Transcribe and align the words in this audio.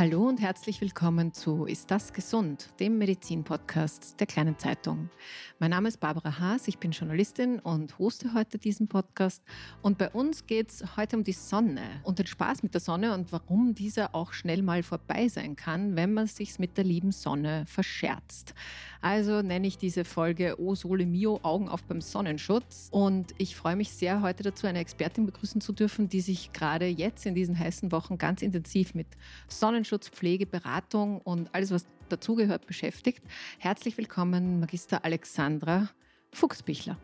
Hallo 0.00 0.26
und 0.26 0.40
herzlich 0.40 0.80
willkommen 0.80 1.34
zu 1.34 1.66
Ist 1.66 1.90
das 1.90 2.14
gesund, 2.14 2.70
dem 2.80 2.96
Medizin-Podcast 2.96 4.18
der 4.18 4.26
kleinen 4.26 4.58
Zeitung. 4.58 5.10
Mein 5.58 5.72
Name 5.72 5.88
ist 5.88 6.00
Barbara 6.00 6.38
Haas, 6.38 6.68
ich 6.68 6.78
bin 6.78 6.92
Journalistin 6.92 7.58
und 7.58 7.98
hoste 7.98 8.32
heute 8.32 8.56
diesen 8.56 8.88
Podcast. 8.88 9.42
Und 9.82 9.98
bei 9.98 10.08
uns 10.08 10.46
geht 10.46 10.70
es 10.70 10.96
heute 10.96 11.18
um 11.18 11.22
die 11.22 11.34
Sonne 11.34 11.82
und 12.02 12.18
den 12.18 12.26
Spaß 12.26 12.62
mit 12.62 12.72
der 12.72 12.80
Sonne 12.80 13.12
und 13.12 13.30
warum 13.30 13.74
dieser 13.74 14.14
auch 14.14 14.32
schnell 14.32 14.62
mal 14.62 14.82
vorbei 14.82 15.28
sein 15.28 15.54
kann, 15.54 15.96
wenn 15.96 16.14
man 16.14 16.28
sich 16.28 16.58
mit 16.58 16.78
der 16.78 16.84
lieben 16.84 17.12
Sonne 17.12 17.66
verscherzt. 17.66 18.54
Also 19.02 19.40
nenne 19.40 19.66
ich 19.66 19.78
diese 19.78 20.04
Folge 20.04 20.60
O 20.60 20.74
Sole 20.74 21.06
Mio, 21.06 21.40
Augen 21.42 21.68
auf 21.68 21.82
beim 21.84 22.02
Sonnenschutz. 22.02 22.88
Und 22.90 23.34
ich 23.38 23.56
freue 23.56 23.76
mich 23.76 23.92
sehr, 23.92 24.20
heute 24.20 24.42
dazu 24.42 24.66
eine 24.66 24.78
Expertin 24.78 25.24
begrüßen 25.24 25.60
zu 25.60 25.72
dürfen, 25.72 26.08
die 26.08 26.20
sich 26.20 26.52
gerade 26.52 26.86
jetzt 26.86 27.24
in 27.24 27.34
diesen 27.34 27.58
heißen 27.58 27.92
Wochen 27.92 28.18
ganz 28.18 28.42
intensiv 28.42 28.94
mit 28.94 29.06
Sonnenschutz 29.48 30.08
Pflege, 30.10 30.44
Beratung 30.44 31.20
und 31.22 31.54
alles, 31.54 31.70
was 31.70 31.86
dazugehört, 32.10 32.66
beschäftigt. 32.66 33.22
Herzlich 33.58 33.96
willkommen, 33.96 34.60
Magister 34.60 35.04
Alexandra 35.04 35.88
Fuchsbichler. 36.32 36.98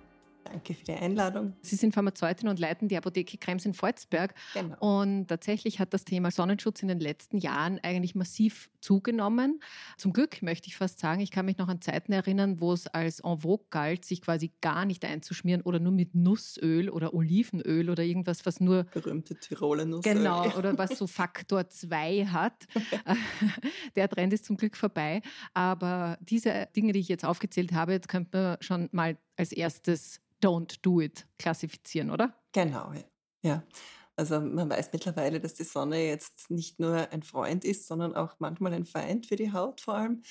Danke 0.44 0.74
für 0.74 0.84
die 0.84 0.92
Einladung. 0.92 1.54
Sie 1.62 1.76
sind 1.76 1.94
Pharmazeutin 1.94 2.48
und 2.48 2.58
leiten 2.60 2.88
die 2.88 2.96
Apotheke 2.96 3.36
Krems 3.38 3.66
in 3.66 3.74
Volzberg. 3.74 4.34
Genau. 4.54 4.76
Und 4.78 5.26
tatsächlich 5.26 5.80
hat 5.80 5.92
das 5.92 6.04
Thema 6.04 6.30
Sonnenschutz 6.30 6.82
in 6.82 6.88
den 6.88 7.00
letzten 7.00 7.38
Jahren 7.38 7.80
eigentlich 7.82 8.14
massiv 8.14 8.70
zugenommen. 8.86 9.60
Zum 9.96 10.12
Glück 10.12 10.42
möchte 10.42 10.68
ich 10.68 10.76
fast 10.76 11.00
sagen, 11.00 11.20
ich 11.20 11.32
kann 11.32 11.44
mich 11.44 11.58
noch 11.58 11.68
an 11.68 11.80
Zeiten 11.80 12.12
erinnern, 12.12 12.60
wo 12.60 12.72
es 12.72 12.86
als 12.86 13.20
en 13.20 13.40
vogue 13.40 13.66
galt, 13.70 14.04
sich 14.04 14.22
quasi 14.22 14.52
gar 14.60 14.84
nicht 14.84 15.04
einzuschmieren 15.04 15.62
oder 15.62 15.80
nur 15.80 15.92
mit 15.92 16.14
Nussöl 16.14 16.88
oder 16.88 17.12
Olivenöl 17.12 17.90
oder 17.90 18.04
irgendwas, 18.04 18.46
was 18.46 18.60
nur... 18.60 18.84
Berühmte 18.84 19.34
Tiroler 19.34 19.84
Nussöl. 19.84 20.14
Genau, 20.14 20.46
oder 20.56 20.78
was 20.78 20.96
so 20.96 21.08
Faktor 21.08 21.68
2 21.68 22.26
hat. 22.26 22.66
Der 23.96 24.08
Trend 24.08 24.32
ist 24.32 24.44
zum 24.44 24.56
Glück 24.56 24.76
vorbei. 24.76 25.20
Aber 25.52 26.16
diese 26.20 26.68
Dinge, 26.76 26.92
die 26.92 27.00
ich 27.00 27.08
jetzt 27.08 27.24
aufgezählt 27.24 27.72
habe, 27.72 27.92
jetzt 27.92 28.08
könnte 28.08 28.38
man 28.38 28.56
schon 28.60 28.88
mal 28.92 29.18
als 29.36 29.50
erstes 29.50 30.20
Don't 30.42 30.78
Do 30.82 31.00
It 31.00 31.26
klassifizieren, 31.38 32.10
oder? 32.10 32.34
Genau, 32.52 32.92
ja. 33.42 33.62
Also 34.16 34.40
man 34.40 34.70
weiß 34.70 34.90
mittlerweile, 34.92 35.40
dass 35.40 35.54
die 35.54 35.64
Sonne 35.64 36.06
jetzt 36.06 36.50
nicht 36.50 36.80
nur 36.80 37.12
ein 37.12 37.22
Freund 37.22 37.64
ist, 37.64 37.86
sondern 37.86 38.16
auch 38.16 38.36
manchmal 38.38 38.72
ein 38.72 38.86
Feind 38.86 39.26
für 39.26 39.36
die 39.36 39.52
Haut 39.52 39.82
vor 39.82 39.94
allem. 39.94 40.22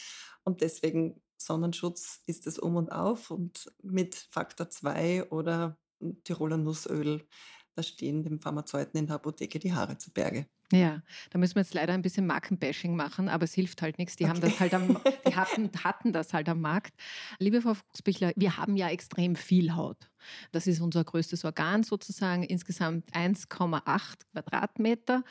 Und 0.43 0.61
deswegen 0.61 1.21
Sonnenschutz 1.37 2.21
ist 2.25 2.47
es 2.47 2.57
um 2.57 2.75
und 2.75 2.91
auf 2.91 3.29
und 3.29 3.71
mit 3.83 4.15
Faktor 4.15 4.69
2 4.69 5.29
oder 5.29 5.77
Tiroler 6.23 6.57
Nussöl, 6.57 7.27
da 7.75 7.83
stehen 7.83 8.23
dem 8.23 8.39
Pharmazeuten 8.39 8.97
in 8.97 9.07
der 9.07 9.17
Apotheke 9.17 9.59
die 9.59 9.73
Haare 9.73 9.97
zu 9.97 10.11
Berge. 10.11 10.47
Ja, 10.71 11.03
da 11.29 11.37
müssen 11.37 11.55
wir 11.55 11.61
jetzt 11.61 11.75
leider 11.75 11.93
ein 11.93 12.01
bisschen 12.01 12.25
Markenbashing 12.25 12.95
machen, 12.95 13.29
aber 13.29 13.43
es 13.43 13.53
hilft 13.53 13.83
halt 13.83 13.99
nichts. 13.99 14.15
Die 14.15 14.23
okay. 14.23 14.33
haben 14.33 14.41
das 14.41 14.59
halt 14.59 14.73
am, 14.73 14.99
die 15.27 15.35
hatten, 15.35 15.69
hatten 15.83 16.11
das 16.11 16.33
halt 16.33 16.49
am 16.49 16.59
Markt. 16.59 16.93
Liebe 17.37 17.61
Frau 17.61 17.75
Fuchsbichler, 17.75 18.31
wir 18.35 18.57
haben 18.57 18.75
ja 18.75 18.89
extrem 18.89 19.35
viel 19.35 19.75
Haut. 19.75 20.09
Das 20.51 20.65
ist 20.65 20.81
unser 20.81 21.03
größtes 21.03 21.45
Organ 21.45 21.83
sozusagen, 21.83 22.41
insgesamt 22.41 23.11
1,8 23.13 24.15
Quadratmeter. 24.31 25.23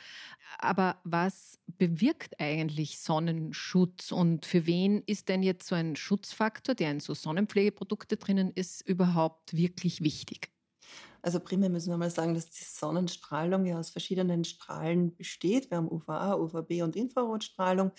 Aber 0.57 1.01
was 1.03 1.59
bewirkt 1.67 2.39
eigentlich 2.39 2.99
Sonnenschutz 2.99 4.13
und 4.13 4.45
für 4.45 4.65
wen 4.65 5.03
ist 5.05 5.27
denn 5.27 5.43
jetzt 5.43 5.67
so 5.67 5.75
ein 5.75 5.97
Schutzfaktor, 5.97 6.75
der 6.75 6.91
in 6.91 7.01
so 7.01 7.13
Sonnenpflegeprodukte 7.13 8.15
drinnen 8.15 8.51
ist, 8.53 8.87
überhaupt 8.87 9.53
wirklich 9.57 10.01
wichtig? 10.01 10.54
Also 11.25 11.39
primär 11.39 11.71
müssen 11.71 11.89
wir 11.89 11.97
mal 11.97 12.11
sagen, 12.11 12.35
dass 12.35 12.51
die 12.51 12.63
Sonnenstrahlung 12.63 13.65
ja 13.65 13.79
aus 13.79 13.89
verschiedenen 13.89 14.43
Strahlen 14.43 15.15
besteht. 15.15 15.71
Wir 15.71 15.77
haben 15.77 15.91
UVA, 15.91 16.35
UVB 16.35 16.83
und 16.83 16.95
Infrarotstrahlung. 16.95 17.93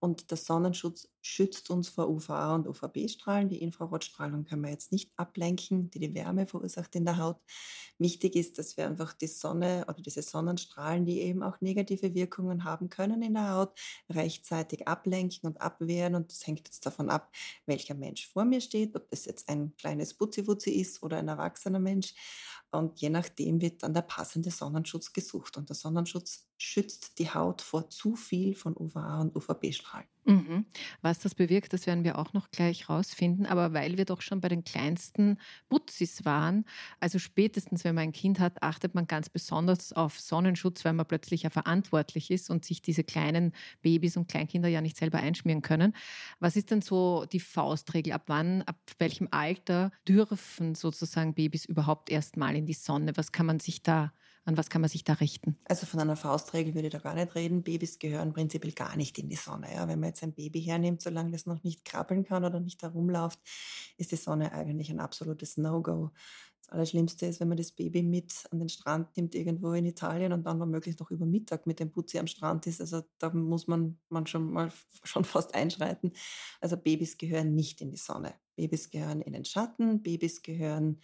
Und 0.00 0.30
der 0.30 0.38
Sonnenschutz 0.38 1.08
schützt 1.20 1.70
uns 1.70 1.90
vor 1.90 2.08
UVA 2.08 2.54
und 2.54 2.66
UVB-Strahlen. 2.66 3.50
Die 3.50 3.62
Infrarotstrahlung 3.62 4.44
kann 4.44 4.60
man 4.62 4.70
jetzt 4.70 4.90
nicht 4.90 5.12
ablenken, 5.16 5.90
die 5.90 6.00
die 6.00 6.14
Wärme 6.14 6.46
verursacht 6.46 6.96
in 6.96 7.04
der 7.04 7.18
Haut. 7.18 7.36
Wichtig 7.98 8.34
ist, 8.34 8.58
dass 8.58 8.76
wir 8.76 8.86
einfach 8.86 9.12
die 9.12 9.28
Sonne 9.28 9.84
oder 9.86 10.02
diese 10.02 10.22
Sonnenstrahlen, 10.22 11.04
die 11.04 11.20
eben 11.20 11.42
auch 11.44 11.60
negative 11.60 12.14
Wirkungen 12.14 12.64
haben 12.64 12.88
können 12.88 13.22
in 13.22 13.34
der 13.34 13.50
Haut, 13.50 13.78
rechtzeitig 14.10 14.88
ablenken 14.88 15.46
und 15.46 15.60
abwehren. 15.60 16.16
Und 16.16 16.32
das 16.32 16.46
hängt 16.46 16.66
jetzt 16.66 16.84
davon 16.84 17.10
ab, 17.10 17.30
welcher 17.66 17.94
Mensch 17.94 18.26
vor 18.26 18.44
mir 18.44 18.60
steht, 18.62 18.96
ob 18.96 19.06
es 19.10 19.26
jetzt 19.26 19.48
ein 19.48 19.76
kleines 19.76 20.14
Butziwutzi 20.14 20.70
ist 20.70 21.02
oder 21.02 21.18
ein 21.18 21.28
erwachsener 21.28 21.78
Mensch. 21.78 22.14
Und 22.72 23.00
je 23.00 23.10
nachdem 23.10 23.60
wird 23.60 23.82
dann 23.82 23.92
der 23.92 24.02
passende 24.02 24.50
Sonnenschutz 24.50 25.12
gesucht. 25.12 25.58
Und 25.58 25.68
der 25.68 25.76
Sonnenschutz 25.76 26.48
schützt 26.56 27.18
die 27.18 27.28
Haut 27.28 27.60
vor 27.60 27.90
zu 27.90 28.16
viel 28.16 28.54
von 28.54 28.74
UVA 28.76 29.20
und 29.20 29.36
UVB-Strahlen. 29.36 30.06
Mhm. 30.24 30.66
Was 31.00 31.18
das 31.18 31.34
bewirkt, 31.34 31.72
das 31.72 31.86
werden 31.88 32.04
wir 32.04 32.16
auch 32.16 32.32
noch 32.32 32.50
gleich 32.52 32.88
rausfinden. 32.88 33.44
Aber 33.44 33.72
weil 33.72 33.98
wir 33.98 34.04
doch 34.04 34.22
schon 34.22 34.40
bei 34.40 34.48
den 34.48 34.62
kleinsten 34.62 35.36
Butzis 35.68 36.24
waren, 36.24 36.64
also 37.00 37.18
spätestens, 37.18 37.82
wenn 37.82 37.96
man 37.96 38.04
ein 38.04 38.12
Kind 38.12 38.38
hat, 38.38 38.62
achtet 38.62 38.94
man 38.94 39.08
ganz 39.08 39.28
besonders 39.28 39.92
auf 39.92 40.20
Sonnenschutz, 40.20 40.84
weil 40.84 40.92
man 40.92 41.06
plötzlich 41.06 41.42
ja 41.42 41.50
verantwortlich 41.50 42.30
ist 42.30 42.50
und 42.50 42.64
sich 42.64 42.82
diese 42.82 43.02
kleinen 43.02 43.52
Babys 43.82 44.16
und 44.16 44.28
Kleinkinder 44.28 44.68
ja 44.68 44.80
nicht 44.80 44.96
selber 44.96 45.18
einschmieren 45.18 45.62
können. 45.62 45.92
Was 46.38 46.54
ist 46.54 46.70
denn 46.70 46.82
so 46.82 47.26
die 47.26 47.40
Faustregel? 47.40 48.12
Ab 48.12 48.24
wann, 48.26 48.62
ab 48.62 48.78
welchem 48.98 49.26
Alter 49.32 49.90
dürfen 50.06 50.76
sozusagen 50.76 51.34
Babys 51.34 51.64
überhaupt 51.64 52.10
erst 52.10 52.36
mal 52.36 52.54
in 52.54 52.66
die 52.66 52.74
Sonne? 52.74 53.16
Was 53.16 53.32
kann 53.32 53.46
man 53.46 53.58
sich 53.58 53.82
da 53.82 54.12
an 54.44 54.56
was 54.56 54.70
kann 54.70 54.80
man 54.80 54.90
sich 54.90 55.04
da 55.04 55.14
richten? 55.14 55.56
Also 55.64 55.86
von 55.86 56.00
einer 56.00 56.16
Faustregel 56.16 56.74
würde 56.74 56.88
ich 56.88 56.92
da 56.92 56.98
gar 56.98 57.14
nicht 57.14 57.34
reden. 57.34 57.62
Babys 57.62 57.98
gehören 57.98 58.32
prinzipiell 58.32 58.72
gar 58.72 58.96
nicht 58.96 59.16
in 59.18 59.28
die 59.28 59.36
Sonne. 59.36 59.72
Ja, 59.72 59.86
wenn 59.86 60.00
man 60.00 60.08
jetzt 60.08 60.22
ein 60.22 60.34
Baby 60.34 60.62
hernimmt, 60.62 61.00
solange 61.00 61.30
das 61.30 61.46
noch 61.46 61.62
nicht 61.62 61.84
krabbeln 61.84 62.24
kann 62.24 62.44
oder 62.44 62.58
nicht 62.58 62.82
herumläuft, 62.82 63.38
ist 63.98 64.10
die 64.10 64.16
Sonne 64.16 64.52
eigentlich 64.52 64.90
ein 64.90 64.98
absolutes 64.98 65.56
No-Go. 65.58 66.10
Das 66.62 66.70
Allerschlimmste 66.70 67.26
ist, 67.26 67.38
wenn 67.38 67.48
man 67.48 67.56
das 67.56 67.70
Baby 67.70 68.02
mit 68.02 68.32
an 68.50 68.58
den 68.58 68.68
Strand 68.68 69.16
nimmt, 69.16 69.34
irgendwo 69.36 69.72
in 69.74 69.86
Italien 69.86 70.32
und 70.32 70.44
dann 70.44 70.58
womöglich 70.58 70.98
noch 70.98 71.10
über 71.12 71.26
Mittag 71.26 71.66
mit 71.66 71.78
dem 71.78 71.92
Putzi 71.92 72.18
am 72.18 72.26
Strand 72.26 72.66
ist. 72.66 72.80
Also 72.80 73.02
da 73.18 73.30
muss 73.30 73.68
man, 73.68 73.98
man 74.08 74.26
schon 74.26 74.50
mal 74.50 74.72
schon 75.04 75.24
fast 75.24 75.54
einschreiten. 75.54 76.12
Also 76.60 76.76
Babys 76.76 77.16
gehören 77.16 77.54
nicht 77.54 77.80
in 77.80 77.90
die 77.90 77.96
Sonne. 77.96 78.34
Babys 78.56 78.90
gehören 78.90 79.20
in 79.22 79.32
den 79.32 79.44
Schatten, 79.44 80.02
Babys 80.02 80.42
gehören 80.42 81.00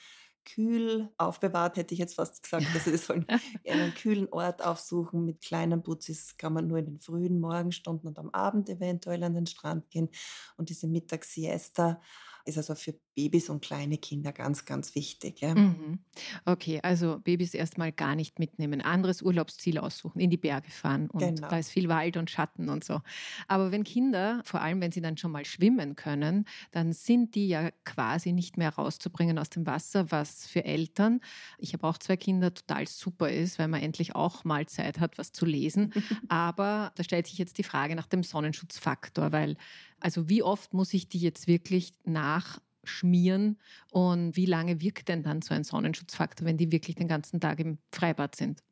kühl 0.54 1.08
aufbewahrt, 1.18 1.76
hätte 1.76 1.94
ich 1.94 2.00
jetzt 2.00 2.14
fast 2.14 2.42
gesagt. 2.42 2.66
Also 2.74 2.90
das 2.90 3.06
sollen 3.06 3.26
einen 3.68 3.94
kühlen 3.94 4.28
Ort 4.32 4.64
aufsuchen. 4.64 5.24
Mit 5.24 5.40
kleinen 5.40 5.82
Putzis 5.82 6.36
kann 6.36 6.52
man 6.52 6.66
nur 6.66 6.78
in 6.78 6.86
den 6.86 6.98
frühen 6.98 7.40
Morgenstunden 7.40 8.08
und 8.08 8.18
am 8.18 8.30
Abend 8.30 8.68
eventuell 8.68 9.22
an 9.22 9.34
den 9.34 9.46
Strand 9.46 9.90
gehen. 9.90 10.08
Und 10.56 10.70
diese 10.70 10.86
Mittagssiesta 10.86 12.00
ist 12.48 12.58
also 12.58 12.74
für 12.74 12.94
Babys 13.14 13.50
und 13.50 13.62
kleine 13.62 13.98
Kinder 13.98 14.32
ganz, 14.32 14.64
ganz 14.64 14.94
wichtig. 14.94 15.40
Ja. 15.40 15.54
Mhm. 15.54 15.98
Okay, 16.44 16.80
also 16.82 17.20
Babys 17.20 17.54
erstmal 17.54 17.92
gar 17.92 18.14
nicht 18.14 18.38
mitnehmen, 18.38 18.80
anderes 18.80 19.22
Urlaubsziel 19.22 19.78
aussuchen, 19.78 20.20
in 20.20 20.30
die 20.30 20.36
Berge 20.36 20.70
fahren 20.70 21.08
und 21.10 21.20
genau. 21.20 21.48
da 21.48 21.58
ist 21.58 21.70
viel 21.70 21.88
Wald 21.88 22.16
und 22.16 22.30
Schatten 22.30 22.68
und 22.68 22.84
so. 22.84 23.00
Aber 23.46 23.70
wenn 23.70 23.84
Kinder, 23.84 24.40
vor 24.44 24.60
allem 24.60 24.80
wenn 24.80 24.92
sie 24.92 25.00
dann 25.00 25.16
schon 25.16 25.32
mal 25.32 25.44
schwimmen 25.44 25.94
können, 25.94 26.46
dann 26.70 26.92
sind 26.92 27.34
die 27.34 27.48
ja 27.48 27.70
quasi 27.84 28.32
nicht 28.32 28.56
mehr 28.56 28.70
rauszubringen 28.70 29.38
aus 29.38 29.50
dem 29.50 29.66
Wasser, 29.66 30.10
was 30.10 30.46
für 30.46 30.64
Eltern, 30.64 31.20
ich 31.58 31.72
habe 31.72 31.86
auch 31.86 31.98
zwei 31.98 32.16
Kinder, 32.16 32.52
total 32.54 32.86
super 32.86 33.30
ist, 33.30 33.58
weil 33.58 33.68
man 33.68 33.82
endlich 33.82 34.14
auch 34.14 34.44
mal 34.44 34.66
Zeit 34.66 35.00
hat, 35.00 35.18
was 35.18 35.32
zu 35.32 35.44
lesen. 35.44 35.92
Aber 36.28 36.92
da 36.94 37.04
stellt 37.04 37.26
sich 37.26 37.38
jetzt 37.38 37.58
die 37.58 37.62
Frage 37.62 37.94
nach 37.94 38.06
dem 38.06 38.22
Sonnenschutzfaktor, 38.22 39.32
weil 39.32 39.56
also 40.00 40.28
wie 40.28 40.42
oft 40.42 40.74
muss 40.74 40.94
ich 40.94 41.08
die 41.08 41.18
jetzt 41.18 41.46
wirklich 41.46 41.92
nachschmieren 42.04 43.58
und 43.90 44.36
wie 44.36 44.46
lange 44.46 44.80
wirkt 44.80 45.08
denn 45.08 45.22
dann 45.22 45.42
so 45.42 45.54
ein 45.54 45.64
Sonnenschutzfaktor, 45.64 46.46
wenn 46.46 46.56
die 46.56 46.72
wirklich 46.72 46.96
den 46.96 47.08
ganzen 47.08 47.40
Tag 47.40 47.60
im 47.60 47.78
Freibad 47.92 48.36
sind? 48.36 48.62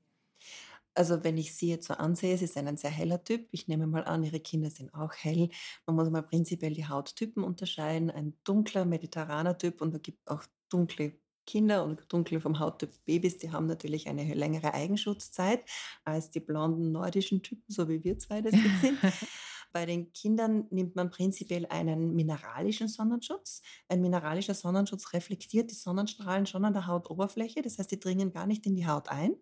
Also 0.94 1.22
wenn 1.24 1.36
ich 1.36 1.54
sie 1.54 1.68
jetzt 1.68 1.88
so 1.88 1.94
ansehe, 1.94 2.38
sie 2.38 2.46
ist 2.46 2.56
ein 2.56 2.76
sehr 2.78 2.90
heller 2.90 3.22
Typ. 3.22 3.46
Ich 3.50 3.68
nehme 3.68 3.86
mal 3.86 4.04
an, 4.04 4.24
ihre 4.24 4.40
Kinder 4.40 4.70
sind 4.70 4.94
auch 4.94 5.12
hell. 5.12 5.50
Man 5.86 5.96
muss 5.96 6.08
mal 6.08 6.22
prinzipiell 6.22 6.72
die 6.72 6.88
Hauttypen 6.88 7.44
unterscheiden. 7.44 8.10
Ein 8.10 8.32
dunkler 8.44 8.86
mediterraner 8.86 9.58
Typ 9.58 9.82
und 9.82 9.92
da 9.92 9.98
gibt 9.98 10.26
auch 10.26 10.42
dunkle 10.70 11.12
Kinder 11.46 11.84
und 11.84 12.12
dunkle 12.12 12.40
vom 12.40 12.58
Hauttyp 12.58 12.90
Babys, 13.04 13.38
die 13.38 13.52
haben 13.52 13.66
natürlich 13.66 14.08
eine 14.08 14.34
längere 14.34 14.74
Eigenschutzzeit 14.74 15.64
als 16.04 16.30
die 16.30 16.40
blonden 16.40 16.92
nordischen 16.92 17.42
Typen, 17.42 17.64
so 17.68 17.88
wie 17.88 18.02
wir 18.02 18.18
zwei 18.18 18.42
das 18.42 18.54
jetzt 18.54 18.80
sind. 18.80 18.98
Bei 19.76 19.84
den 19.84 20.10
Kindern 20.14 20.64
nimmt 20.70 20.96
man 20.96 21.10
prinzipiell 21.10 21.66
einen 21.66 22.14
mineralischen 22.14 22.88
Sonnenschutz. 22.88 23.60
Ein 23.90 24.00
mineralischer 24.00 24.54
Sonnenschutz 24.54 25.12
reflektiert 25.12 25.70
die 25.70 25.74
Sonnenstrahlen 25.74 26.46
schon 26.46 26.64
an 26.64 26.72
der 26.72 26.86
Hautoberfläche, 26.86 27.60
das 27.60 27.78
heißt, 27.78 27.90
die 27.90 28.00
dringen 28.00 28.32
gar 28.32 28.46
nicht 28.46 28.64
in 28.64 28.74
die 28.74 28.86
Haut 28.86 29.10
ein. 29.10 29.34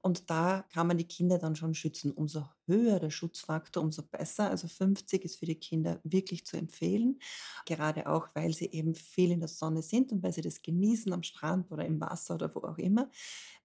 Und 0.00 0.28
da 0.28 0.64
kann 0.70 0.86
man 0.86 0.98
die 0.98 1.08
Kinder 1.08 1.38
dann 1.38 1.56
schon 1.56 1.74
schützen. 1.74 2.12
Umso 2.12 2.44
höher 2.66 3.00
der 3.00 3.08
Schutzfaktor, 3.08 3.82
umso 3.82 4.02
besser. 4.02 4.50
Also 4.50 4.68
50 4.68 5.24
ist 5.24 5.38
für 5.38 5.46
die 5.46 5.54
Kinder 5.54 5.98
wirklich 6.04 6.44
zu 6.44 6.58
empfehlen. 6.58 7.18
Gerade 7.64 8.06
auch, 8.06 8.28
weil 8.34 8.52
sie 8.52 8.66
eben 8.66 8.94
viel 8.94 9.30
in 9.30 9.40
der 9.40 9.48
Sonne 9.48 9.80
sind 9.80 10.12
und 10.12 10.22
weil 10.22 10.34
sie 10.34 10.42
das 10.42 10.60
genießen 10.60 11.10
am 11.12 11.22
Strand 11.22 11.70
oder 11.72 11.86
im 11.86 12.00
Wasser 12.02 12.34
oder 12.34 12.54
wo 12.54 12.60
auch 12.60 12.76
immer. 12.76 13.10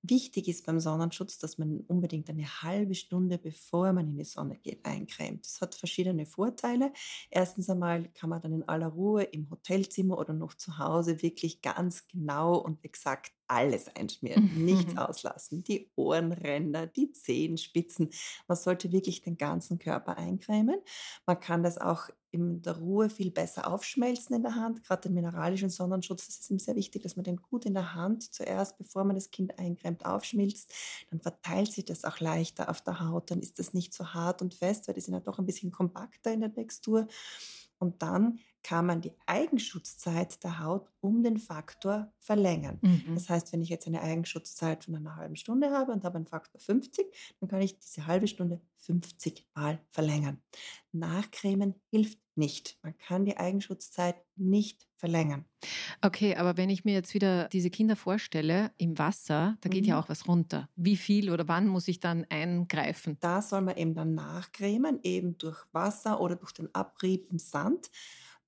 Wichtig 0.01 0.47
ist 0.47 0.65
beim 0.65 0.79
Sonnenschutz, 0.79 1.37
dass 1.39 1.57
man 1.57 1.81
unbedingt 1.87 2.29
eine 2.29 2.45
halbe 2.61 2.95
Stunde 2.95 3.37
bevor 3.37 3.91
man 3.91 4.07
in 4.07 4.17
die 4.17 4.23
Sonne 4.23 4.57
geht 4.57 4.85
eincremt. 4.85 5.45
Das 5.45 5.59
hat 5.59 5.75
verschiedene 5.75 6.25
Vorteile. 6.25 6.93
Erstens 7.29 7.69
einmal 7.69 8.07
kann 8.13 8.29
man 8.29 8.41
dann 8.41 8.53
in 8.53 8.67
aller 8.67 8.87
Ruhe 8.87 9.23
im 9.23 9.49
Hotelzimmer 9.49 10.17
oder 10.17 10.33
noch 10.33 10.53
zu 10.53 10.77
Hause 10.77 11.21
wirklich 11.21 11.61
ganz 11.61 12.07
genau 12.07 12.57
und 12.57 12.83
exakt 12.85 13.33
alles 13.49 13.93
einschmieren, 13.95 14.63
nichts 14.63 14.95
auslassen. 14.97 15.63
Die 15.63 15.91
Ohrenränder, 15.95 16.87
die 16.87 17.11
Zehenspitzen. 17.11 18.09
Man 18.47 18.57
sollte 18.57 18.91
wirklich 18.91 19.21
den 19.21 19.37
ganzen 19.37 19.79
Körper 19.79 20.17
eincremen. 20.17 20.79
Man 21.25 21.39
kann 21.39 21.63
das 21.63 21.77
auch 21.77 22.09
in 22.31 22.61
der 22.61 22.77
Ruhe 22.77 23.09
viel 23.09 23.31
besser 23.31 23.71
aufschmelzen 23.71 24.35
in 24.35 24.43
der 24.43 24.55
Hand, 24.55 24.83
gerade 24.83 25.03
den 25.03 25.13
mineralischen 25.13 25.69
Sonnenschutz. 25.69 26.27
Das 26.27 26.39
ist 26.39 26.49
ihm 26.49 26.59
sehr 26.59 26.75
wichtig, 26.75 27.03
dass 27.03 27.15
man 27.15 27.23
den 27.23 27.37
gut 27.37 27.65
in 27.65 27.73
der 27.73 27.93
Hand 27.95 28.33
zuerst, 28.33 28.77
bevor 28.77 29.03
man 29.03 29.15
das 29.15 29.31
Kind 29.31 29.57
eincremt, 29.57 30.05
aufschmilzt. 30.05 30.71
Dann 31.09 31.19
verteilt 31.19 31.71
sich 31.71 31.85
das 31.85 32.05
auch 32.05 32.19
leichter 32.19 32.69
auf 32.69 32.81
der 32.81 32.99
Haut. 32.99 33.31
Dann 33.31 33.39
ist 33.39 33.59
das 33.59 33.73
nicht 33.73 33.93
so 33.93 34.13
hart 34.13 34.41
und 34.41 34.53
fest, 34.53 34.87
weil 34.87 34.95
die 34.95 35.01
sind 35.01 35.13
ja 35.13 35.19
doch 35.19 35.39
ein 35.39 35.45
bisschen 35.45 35.71
kompakter 35.71 36.31
in 36.31 36.41
der 36.41 36.53
Textur. 36.53 37.07
Und 37.79 38.01
dann 38.01 38.39
kann 38.63 38.85
man 38.85 39.01
die 39.01 39.13
Eigenschutzzeit 39.25 40.43
der 40.43 40.59
Haut 40.59 40.89
um 41.01 41.23
den 41.23 41.37
Faktor 41.37 42.11
verlängern. 42.19 42.79
Mhm. 42.81 43.15
Das 43.15 43.29
heißt, 43.29 43.53
wenn 43.53 43.61
ich 43.61 43.69
jetzt 43.69 43.87
eine 43.87 44.01
Eigenschutzzeit 44.01 44.83
von 44.83 44.95
einer 44.95 45.15
halben 45.15 45.35
Stunde 45.35 45.71
habe 45.71 45.91
und 45.91 46.03
habe 46.03 46.17
einen 46.17 46.27
Faktor 46.27 46.59
50, 46.59 47.05
dann 47.39 47.49
kann 47.49 47.61
ich 47.61 47.79
diese 47.79 48.05
halbe 48.05 48.27
Stunde 48.27 48.61
50 48.77 49.47
Mal 49.55 49.79
verlängern. 49.89 50.41
Nachcremen 50.91 51.75
hilft 51.89 52.19
nicht. 52.35 52.79
Man 52.81 52.97
kann 52.97 53.25
die 53.25 53.37
Eigenschutzzeit 53.37 54.15
nicht 54.35 54.87
verlängern. 54.95 55.45
Okay, 56.01 56.35
aber 56.35 56.57
wenn 56.57 56.69
ich 56.69 56.85
mir 56.85 56.93
jetzt 56.93 57.13
wieder 57.13 57.47
diese 57.49 57.69
Kinder 57.69 57.95
vorstelle 57.95 58.71
im 58.77 58.97
Wasser, 58.97 59.57
da 59.61 59.69
geht 59.69 59.83
mhm. 59.83 59.89
ja 59.89 59.99
auch 59.99 60.09
was 60.09 60.27
runter. 60.27 60.69
Wie 60.75 60.97
viel 60.97 61.29
oder 61.29 61.47
wann 61.47 61.67
muss 61.67 61.87
ich 61.87 61.99
dann 61.99 62.25
eingreifen? 62.29 63.17
Da 63.19 63.41
soll 63.41 63.61
man 63.61 63.77
eben 63.77 63.93
dann 63.93 64.15
nachcremen, 64.15 64.99
eben 65.03 65.37
durch 65.37 65.61
Wasser 65.71 66.19
oder 66.19 66.35
durch 66.35 66.53
den 66.53 66.73
Abrieb 66.73 67.27
im 67.29 67.37
Sand. 67.37 67.91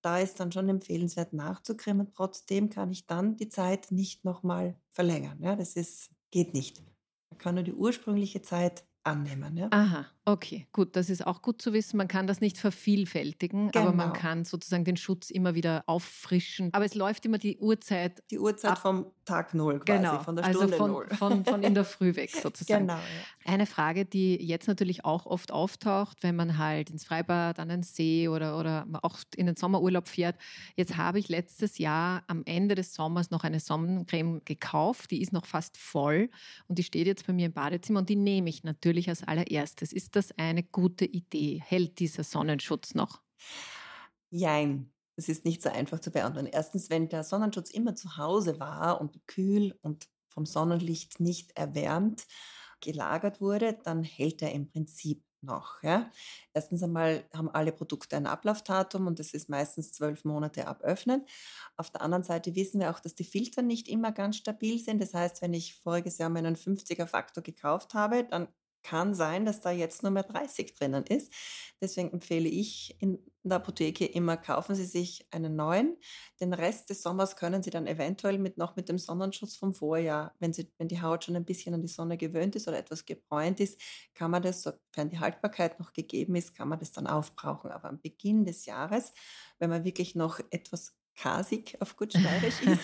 Da 0.02 0.20
ist 0.20 0.40
dann 0.40 0.52
schon 0.52 0.70
empfehlenswert 0.70 1.34
nachzucremen. 1.34 2.12
Trotzdem 2.14 2.70
kann 2.70 2.92
ich 2.92 3.06
dann 3.06 3.38
die 3.38 3.50
Zeit 3.50 3.92
nicht 3.92 4.26
nochmal 4.26 4.76
verlängern. 4.90 5.38
Ja, 5.42 5.56
das 5.56 5.76
ist, 5.76 6.12
geht 6.32 6.54
nicht. 6.54 6.84
Man 7.30 7.38
kann 7.38 7.56
nur 7.56 7.64
die 7.64 7.74
ursprüngliche 7.74 8.42
Zeit 8.42 8.84
annehmen. 9.04 9.58
Ja? 9.58 9.68
Aha, 9.72 10.08
okay, 10.32 10.68
gut. 10.72 10.96
Das 10.96 11.10
ist 11.10 11.26
auch 11.26 11.42
gut 11.42 11.62
zu 11.62 11.74
wissen. 11.74 11.98
Man 11.98 12.08
kann 12.08 12.28
das 12.28 12.42
nicht 12.42 12.58
vervielfältigen, 12.58 13.72
genau. 13.72 13.88
aber 13.88 13.96
man 13.96 14.14
genau. 14.14 14.20
kann 14.20 14.46
sozusagen 14.46 14.86
den 14.86 14.98
Schutz 14.98 15.30
immer 15.30 15.56
wieder 15.56 15.84
auffrischen. 15.88 16.70
Aber 16.74 16.86
es 16.86 16.96
läuft 16.96 17.26
immer 17.26 17.38
die 17.38 17.58
Uhrzeit. 17.58 18.24
Die 18.32 18.40
Uhrzeit 18.40 18.72
ab. 18.72 18.78
vom 18.80 19.06
Tag 19.26 19.54
Null 19.54 19.80
quasi, 19.80 20.00
genau. 20.00 20.20
von 20.20 20.36
der 20.36 20.46
also 20.46 20.60
Stunde 20.60 20.78
von, 20.78 20.92
Null. 20.92 21.08
Von, 21.18 21.46
von 21.46 21.64
in 21.64 21.74
der 21.74 21.86
Früh 21.92 22.16
weg 22.16 22.32
sozusagen. 22.32 22.88
genau. 22.88 23.00
Ja. 23.00 23.52
Eine 23.52 23.66
Frage, 23.66 24.06
die 24.06 24.36
jetzt 24.44 24.68
natürlich 24.68 25.06
auch 25.06 25.26
oft 25.26 25.52
auftaucht, 25.52 26.18
wenn 26.22 26.36
man 26.36 26.58
halt 26.58 26.90
ins 26.90 27.06
Freibad, 27.06 27.60
an 27.60 27.70
den 27.70 27.84
See 27.84 28.28
oder, 28.28 28.60
oder 28.60 28.88
auch 29.02 29.20
in 29.36 29.46
den 29.46 29.56
Sommerurlaub 29.56 30.08
fährt. 30.08 30.38
Jetzt 30.76 30.98
habe 30.98 31.20
ich 31.20 31.30
letztes 31.30 31.78
Jahr 31.78 32.24
am 32.28 32.44
Ende 32.46 32.76
des 32.76 32.94
Sommers 32.94 33.32
noch 33.32 33.44
eine 33.44 33.60
Sonnencreme 33.60 34.42
gekauft. 34.46 35.12
Die 35.12 35.22
ist 35.22 35.34
noch 35.34 35.46
fast 35.46 35.78
voll 35.78 36.30
und 36.68 36.78
die 36.78 36.84
steht 36.84 37.08
jetzt 37.08 37.28
bei 37.28 37.34
mir 37.34 37.48
im 37.48 37.54
Badezimmer 37.54 38.00
und 38.00 38.10
die 38.10 38.16
nehme 38.16 38.50
ich 38.50 38.64
natürlich 38.64 39.08
als 39.10 39.24
allererstes. 39.24 39.94
Ist 39.94 40.16
das 40.16 40.21
eine 40.38 40.64
gute 40.64 41.06
Idee? 41.06 41.62
Hält 41.66 42.00
dieser 42.00 42.24
Sonnenschutz 42.24 42.94
noch? 42.94 43.22
Jein. 44.30 44.92
Es 45.16 45.30
ist 45.30 45.46
nicht 45.46 45.62
so 45.62 45.70
einfach 45.70 46.00
zu 46.00 46.12
beantworten. 46.12 46.50
Erstens, 46.52 46.90
wenn 46.90 47.10
der 47.10 47.24
Sonnenschutz 47.24 47.70
immer 47.70 47.96
zu 47.96 48.18
Hause 48.18 48.60
war 48.60 49.02
und 49.02 49.28
kühl 49.28 49.78
und 49.82 50.08
vom 50.30 50.46
Sonnenlicht 50.46 51.20
nicht 51.20 51.58
erwärmt 51.58 52.26
gelagert 52.80 53.42
wurde, 53.42 53.78
dann 53.84 54.04
hält 54.04 54.42
er 54.42 54.52
im 54.54 54.68
Prinzip 54.68 55.24
noch. 55.42 55.82
Ja? 55.84 56.10
Erstens 56.54 56.84
einmal 56.84 57.26
haben 57.34 57.50
alle 57.50 57.72
Produkte 57.72 58.18
ein 58.18 58.28
Ablaufdatum 58.28 59.08
und 59.08 59.20
das 59.20 59.34
ist 59.34 59.50
meistens 59.50 59.92
zwölf 59.92 60.24
Monate 60.24 60.68
ab 60.68 60.82
Öffnen. 60.82 61.26
Auf 61.78 61.90
der 61.90 62.02
anderen 62.02 62.24
Seite 62.24 62.56
wissen 62.56 62.80
wir 62.80 62.92
auch, 62.92 63.00
dass 63.00 63.16
die 63.16 63.24
Filter 63.24 63.62
nicht 63.62 63.88
immer 63.88 64.12
ganz 64.12 64.38
stabil 64.38 64.80
sind. 64.80 65.02
Das 65.02 65.14
heißt, 65.14 65.42
wenn 65.42 65.54
ich 65.54 65.76
voriges 65.76 66.18
Jahr 66.18 66.30
meinen 66.30 66.56
50er 66.56 67.08
Faktor 67.08 67.44
gekauft 67.44 67.94
habe, 67.94 68.24
dann 68.24 68.48
kann 68.84 69.14
sein, 69.14 69.46
dass 69.46 69.62
da 69.62 69.72
jetzt 69.72 70.04
nur 70.04 70.12
mehr 70.12 70.24
30 70.24 70.74
drinnen 70.76 71.06
ist. 71.06 71.32
Deswegen 71.82 72.12
empfehle 72.12 72.50
ich 72.50 72.96
in 73.00 73.20
der 73.44 73.58
Apotheke 73.58 74.06
immer, 74.06 74.38
kaufen 74.38 74.76
Sie 74.76 74.86
sich 74.86 75.26
einen 75.32 75.56
neuen. 75.56 75.98
Den 76.40 76.54
Rest 76.54 76.90
des 76.90 77.02
Sommers 77.02 77.36
können 77.36 77.64
Sie 77.64 77.70
dann 77.70 77.88
eventuell 77.88 78.38
mit, 78.38 78.58
noch 78.58 78.76
mit 78.76 78.90
dem 78.90 79.00
Sonnenschutz 79.00 79.56
vom 79.56 79.74
Vorjahr, 79.74 80.36
wenn, 80.40 80.54
Sie, 80.54 80.72
wenn 80.78 80.88
die 80.88 81.02
Haut 81.02 81.24
schon 81.24 81.36
ein 81.36 81.46
bisschen 81.46 81.74
an 81.74 81.82
die 81.82 81.88
Sonne 81.88 82.18
gewöhnt 82.18 82.56
ist 82.56 82.68
oder 82.68 82.78
etwas 82.78 83.06
gebräunt 83.06 83.60
ist, 83.60 83.82
kann 84.14 84.32
man 84.32 84.44
das, 84.44 84.62
sofern 84.64 85.10
die 85.10 85.20
Haltbarkeit 85.20 85.80
noch 85.80 85.94
gegeben 85.94 86.36
ist, 86.36 86.56
kann 86.56 86.68
man 86.68 86.80
das 86.80 86.92
dann 86.92 87.08
aufbrauchen. 87.08 87.72
Aber 87.72 87.90
am 87.90 88.00
Beginn 88.00 88.46
des 88.46 88.66
Jahres, 88.66 89.14
wenn 89.60 89.70
man 89.70 89.84
wirklich 89.84 90.16
noch 90.16 90.40
etwas 90.52 91.01
kasig 91.22 91.78
auf 91.80 91.98
gut 91.98 92.14
steirisch 92.14 92.62
ist, 92.66 92.82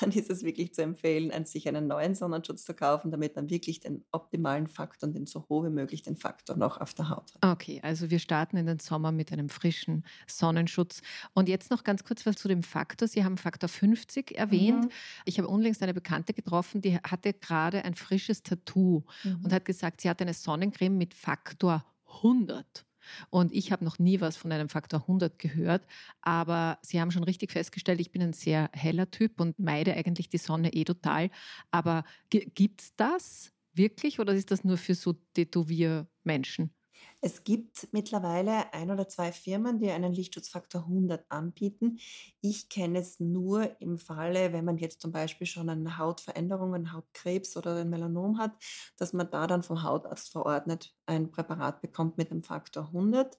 dann 0.00 0.10
ist 0.12 0.30
es 0.30 0.42
wirklich 0.42 0.74
zu 0.74 0.82
empfehlen, 0.82 1.32
sich 1.46 1.66
einen 1.68 1.86
neuen 1.86 2.14
Sonnenschutz 2.14 2.64
zu 2.64 2.74
kaufen, 2.74 3.10
damit 3.10 3.34
man 3.34 3.48
wirklich 3.48 3.80
den 3.80 4.04
optimalen 4.12 4.66
Faktor 4.66 5.06
und 5.06 5.14
den 5.14 5.26
so 5.26 5.46
hoch 5.48 5.64
wie 5.64 5.70
möglich 5.70 6.02
den 6.02 6.16
Faktor 6.16 6.56
noch 6.56 6.78
auf 6.80 6.92
der 6.92 7.08
Haut 7.08 7.32
hat. 7.34 7.52
Okay, 7.52 7.80
also 7.82 8.10
wir 8.10 8.18
starten 8.18 8.58
in 8.58 8.66
den 8.66 8.78
Sommer 8.78 9.10
mit 9.10 9.32
einem 9.32 9.48
frischen 9.48 10.04
Sonnenschutz. 10.26 11.00
Und 11.32 11.48
jetzt 11.48 11.70
noch 11.70 11.82
ganz 11.82 12.04
kurz 12.04 12.26
was 12.26 12.36
zu 12.36 12.48
dem 12.48 12.62
Faktor. 12.62 13.08
Sie 13.08 13.24
haben 13.24 13.38
Faktor 13.38 13.68
50 13.68 14.36
erwähnt. 14.36 14.84
Mhm. 14.84 14.90
Ich 15.24 15.38
habe 15.38 15.48
unlängst 15.48 15.82
eine 15.82 15.94
Bekannte 15.94 16.34
getroffen, 16.34 16.82
die 16.82 16.98
hatte 16.98 17.32
gerade 17.32 17.84
ein 17.84 17.94
frisches 17.94 18.42
Tattoo 18.42 19.04
mhm. 19.24 19.40
und 19.44 19.52
hat 19.52 19.64
gesagt, 19.64 20.02
sie 20.02 20.10
hat 20.10 20.20
eine 20.20 20.34
Sonnencreme 20.34 20.98
mit 20.98 21.14
Faktor 21.14 21.84
100. 22.16 22.84
Und 23.30 23.52
ich 23.52 23.72
habe 23.72 23.84
noch 23.84 23.98
nie 23.98 24.20
was 24.20 24.36
von 24.36 24.52
einem 24.52 24.68
Faktor 24.68 25.06
100 25.06 25.38
gehört, 25.38 25.86
aber 26.20 26.78
Sie 26.82 27.00
haben 27.00 27.10
schon 27.10 27.24
richtig 27.24 27.52
festgestellt, 27.52 28.00
ich 28.00 28.10
bin 28.12 28.22
ein 28.22 28.32
sehr 28.32 28.70
heller 28.72 29.10
Typ 29.10 29.40
und 29.40 29.58
meide 29.58 29.94
eigentlich 29.94 30.28
die 30.28 30.38
Sonne 30.38 30.72
eh 30.72 30.84
total. 30.84 31.30
Aber 31.70 32.04
gibt 32.30 32.82
es 32.82 32.96
das 32.96 33.52
wirklich 33.74 34.20
oder 34.20 34.34
ist 34.34 34.50
das 34.50 34.64
nur 34.64 34.76
für 34.76 34.94
so 34.94 35.14
Tätowiermenschen? 35.34 36.77
Es 37.20 37.42
gibt 37.42 37.88
mittlerweile 37.92 38.72
ein 38.72 38.92
oder 38.92 39.08
zwei 39.08 39.32
Firmen, 39.32 39.80
die 39.80 39.90
einen 39.90 40.12
Lichtschutzfaktor 40.12 40.82
100 40.82 41.24
anbieten. 41.30 41.98
Ich 42.40 42.68
kenne 42.68 43.00
es 43.00 43.18
nur 43.18 43.80
im 43.80 43.98
Falle, 43.98 44.52
wenn 44.52 44.64
man 44.64 44.78
jetzt 44.78 45.00
zum 45.00 45.10
Beispiel 45.10 45.46
schon 45.46 45.68
eine 45.68 45.98
Hautveränderung, 45.98 46.74
einen 46.74 46.92
Hautkrebs 46.92 47.56
oder 47.56 47.76
ein 47.76 47.90
Melanom 47.90 48.38
hat, 48.38 48.52
dass 48.96 49.12
man 49.12 49.28
da 49.30 49.48
dann 49.48 49.64
vom 49.64 49.82
Hautarzt 49.82 50.30
verordnet 50.30 50.94
ein 51.06 51.30
Präparat 51.32 51.80
bekommt 51.80 52.18
mit 52.18 52.30
dem 52.30 52.44
Faktor 52.44 52.86
100. 52.86 53.36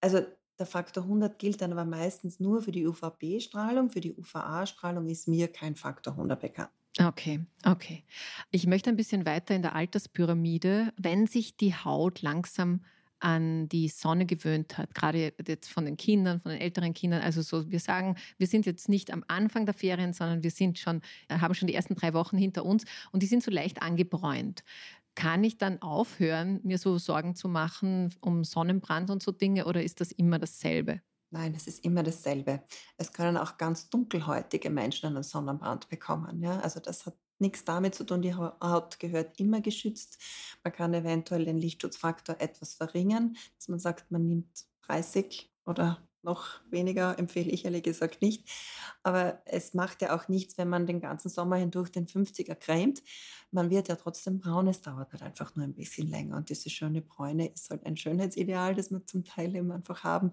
Also 0.00 0.22
der 0.58 0.66
Faktor 0.66 1.04
100 1.04 1.38
gilt 1.38 1.60
dann 1.60 1.72
aber 1.72 1.84
meistens 1.84 2.40
nur 2.40 2.62
für 2.62 2.72
die 2.72 2.86
UVB-Strahlung. 2.86 3.90
Für 3.90 4.00
die 4.00 4.16
UVA-Strahlung 4.16 5.06
ist 5.06 5.28
mir 5.28 5.52
kein 5.52 5.76
Faktor 5.76 6.14
100 6.14 6.40
bekannt. 6.40 6.70
Okay, 6.98 7.44
okay. 7.64 8.04
Ich 8.50 8.66
möchte 8.66 8.88
ein 8.88 8.96
bisschen 8.96 9.26
weiter 9.26 9.54
in 9.54 9.60
der 9.60 9.74
Alterspyramide. 9.74 10.94
Wenn 10.96 11.26
sich 11.26 11.56
die 11.56 11.74
Haut 11.74 12.22
langsam 12.22 12.84
an 13.26 13.68
die 13.68 13.88
Sonne 13.88 14.24
gewöhnt 14.24 14.78
hat, 14.78 14.94
gerade 14.94 15.32
jetzt 15.48 15.68
von 15.68 15.84
den 15.84 15.96
Kindern, 15.96 16.40
von 16.40 16.52
den 16.52 16.60
älteren 16.60 16.94
Kindern. 16.94 17.22
Also 17.22 17.42
so, 17.42 17.68
wir 17.68 17.80
sagen, 17.80 18.14
wir 18.38 18.46
sind 18.46 18.66
jetzt 18.66 18.88
nicht 18.88 19.12
am 19.12 19.24
Anfang 19.26 19.66
der 19.66 19.74
Ferien, 19.74 20.12
sondern 20.12 20.44
wir 20.44 20.52
sind 20.52 20.78
schon, 20.78 21.02
haben 21.28 21.54
schon 21.54 21.66
die 21.66 21.74
ersten 21.74 21.96
drei 21.96 22.14
Wochen 22.14 22.38
hinter 22.38 22.64
uns 22.64 22.84
und 23.10 23.24
die 23.24 23.26
sind 23.26 23.42
so 23.42 23.50
leicht 23.50 23.82
angebräunt. 23.82 24.62
Kann 25.16 25.42
ich 25.42 25.58
dann 25.58 25.82
aufhören, 25.82 26.60
mir 26.62 26.78
so 26.78 26.98
Sorgen 26.98 27.34
zu 27.34 27.48
machen 27.48 28.14
um 28.20 28.44
Sonnenbrand 28.44 29.10
und 29.10 29.24
so 29.24 29.32
Dinge 29.32 29.64
oder 29.64 29.82
ist 29.82 30.00
das 30.00 30.12
immer 30.12 30.38
dasselbe? 30.38 31.00
Nein, 31.30 31.52
es 31.56 31.66
ist 31.66 31.84
immer 31.84 32.04
dasselbe. 32.04 32.62
Es 32.96 33.12
können 33.12 33.36
auch 33.36 33.56
ganz 33.56 33.90
dunkelhäutige 33.90 34.70
Menschen 34.70 35.06
einen 35.08 35.24
Sonnenbrand 35.24 35.88
bekommen. 35.88 36.40
Ja? 36.44 36.60
Also 36.60 36.78
das 36.78 37.06
hat 37.06 37.16
nichts 37.40 37.64
damit 37.64 37.94
zu 37.94 38.04
tun. 38.04 38.22
Die 38.22 38.34
Haut 38.34 38.98
gehört 38.98 39.38
immer 39.38 39.60
geschützt. 39.60 40.18
Man 40.64 40.72
kann 40.72 40.94
eventuell 40.94 41.44
den 41.44 41.58
Lichtschutzfaktor 41.58 42.36
etwas 42.40 42.74
verringern, 42.74 43.36
dass 43.58 43.68
man 43.68 43.78
sagt, 43.78 44.10
man 44.10 44.26
nimmt 44.26 44.66
30 44.86 45.50
oder 45.64 46.06
noch 46.26 46.60
weniger 46.70 47.18
empfehle 47.18 47.50
ich 47.50 47.64
ehrlich 47.64 47.84
gesagt 47.84 48.20
nicht. 48.20 48.50
Aber 49.04 49.40
es 49.46 49.74
macht 49.74 50.02
ja 50.02 50.14
auch 50.14 50.28
nichts, 50.28 50.58
wenn 50.58 50.68
man 50.68 50.86
den 50.86 51.00
ganzen 51.00 51.28
Sommer 51.28 51.56
hindurch 51.56 51.92
den 51.92 52.06
50er 52.06 52.56
cremt. 52.56 53.02
Man 53.52 53.70
wird 53.70 53.88
ja 53.88 53.94
trotzdem 53.94 54.40
braun. 54.40 54.66
Es 54.66 54.82
dauert 54.82 55.12
halt 55.12 55.22
einfach 55.22 55.54
nur 55.54 55.64
ein 55.64 55.74
bisschen 55.74 56.08
länger. 56.08 56.36
Und 56.36 56.50
diese 56.50 56.68
schöne 56.68 57.00
Bräune 57.00 57.46
ist 57.52 57.70
halt 57.70 57.86
ein 57.86 57.96
Schönheitsideal, 57.96 58.74
das 58.74 58.90
wir 58.90 59.06
zum 59.06 59.24
Teil 59.24 59.54
eben 59.54 59.70
einfach 59.70 60.02
haben. 60.02 60.32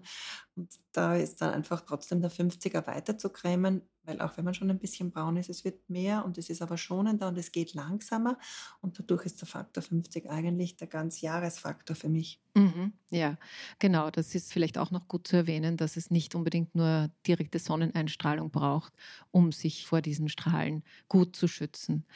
Und 0.56 0.74
da 0.92 1.14
ist 1.14 1.40
dann 1.40 1.54
einfach 1.54 1.82
trotzdem 1.82 2.20
der 2.20 2.32
50er 2.32 2.86
weiter 2.88 3.16
zu 3.16 3.30
cremen, 3.30 3.82
weil 4.04 4.20
auch 4.20 4.36
wenn 4.36 4.44
man 4.44 4.54
schon 4.54 4.70
ein 4.70 4.78
bisschen 4.78 5.10
braun 5.10 5.36
ist, 5.36 5.48
es 5.50 5.64
wird 5.64 5.88
mehr 5.90 6.24
und 6.24 6.38
es 6.38 6.50
ist 6.50 6.62
aber 6.62 6.76
schonender 6.78 7.28
und 7.28 7.38
es 7.38 7.52
geht 7.52 7.74
langsamer 7.74 8.38
und 8.80 8.98
dadurch 8.98 9.26
ist 9.26 9.40
der 9.40 9.48
Faktor 9.48 9.82
50 9.82 10.30
eigentlich 10.30 10.76
der 10.76 10.88
ganz 10.88 11.20
Jahresfaktor 11.20 11.96
für 11.96 12.08
mich. 12.08 12.40
Mhm, 12.56 12.92
ja, 13.10 13.36
genau. 13.80 14.10
Das 14.10 14.34
ist 14.36 14.52
vielleicht 14.52 14.78
auch 14.78 14.92
noch 14.92 15.08
gut 15.08 15.26
zu 15.26 15.36
erwähnen, 15.36 15.76
dass 15.76 15.96
es 15.96 16.10
nicht 16.10 16.36
unbedingt 16.36 16.74
nur 16.76 17.10
direkte 17.26 17.58
Sonneneinstrahlung 17.58 18.50
braucht, 18.52 18.92
um 19.32 19.50
sich 19.50 19.86
vor 19.86 20.00
diesen 20.02 20.28
Strahlen 20.28 20.84
gut 21.08 21.34
zu 21.34 21.48
schützen. 21.48 22.06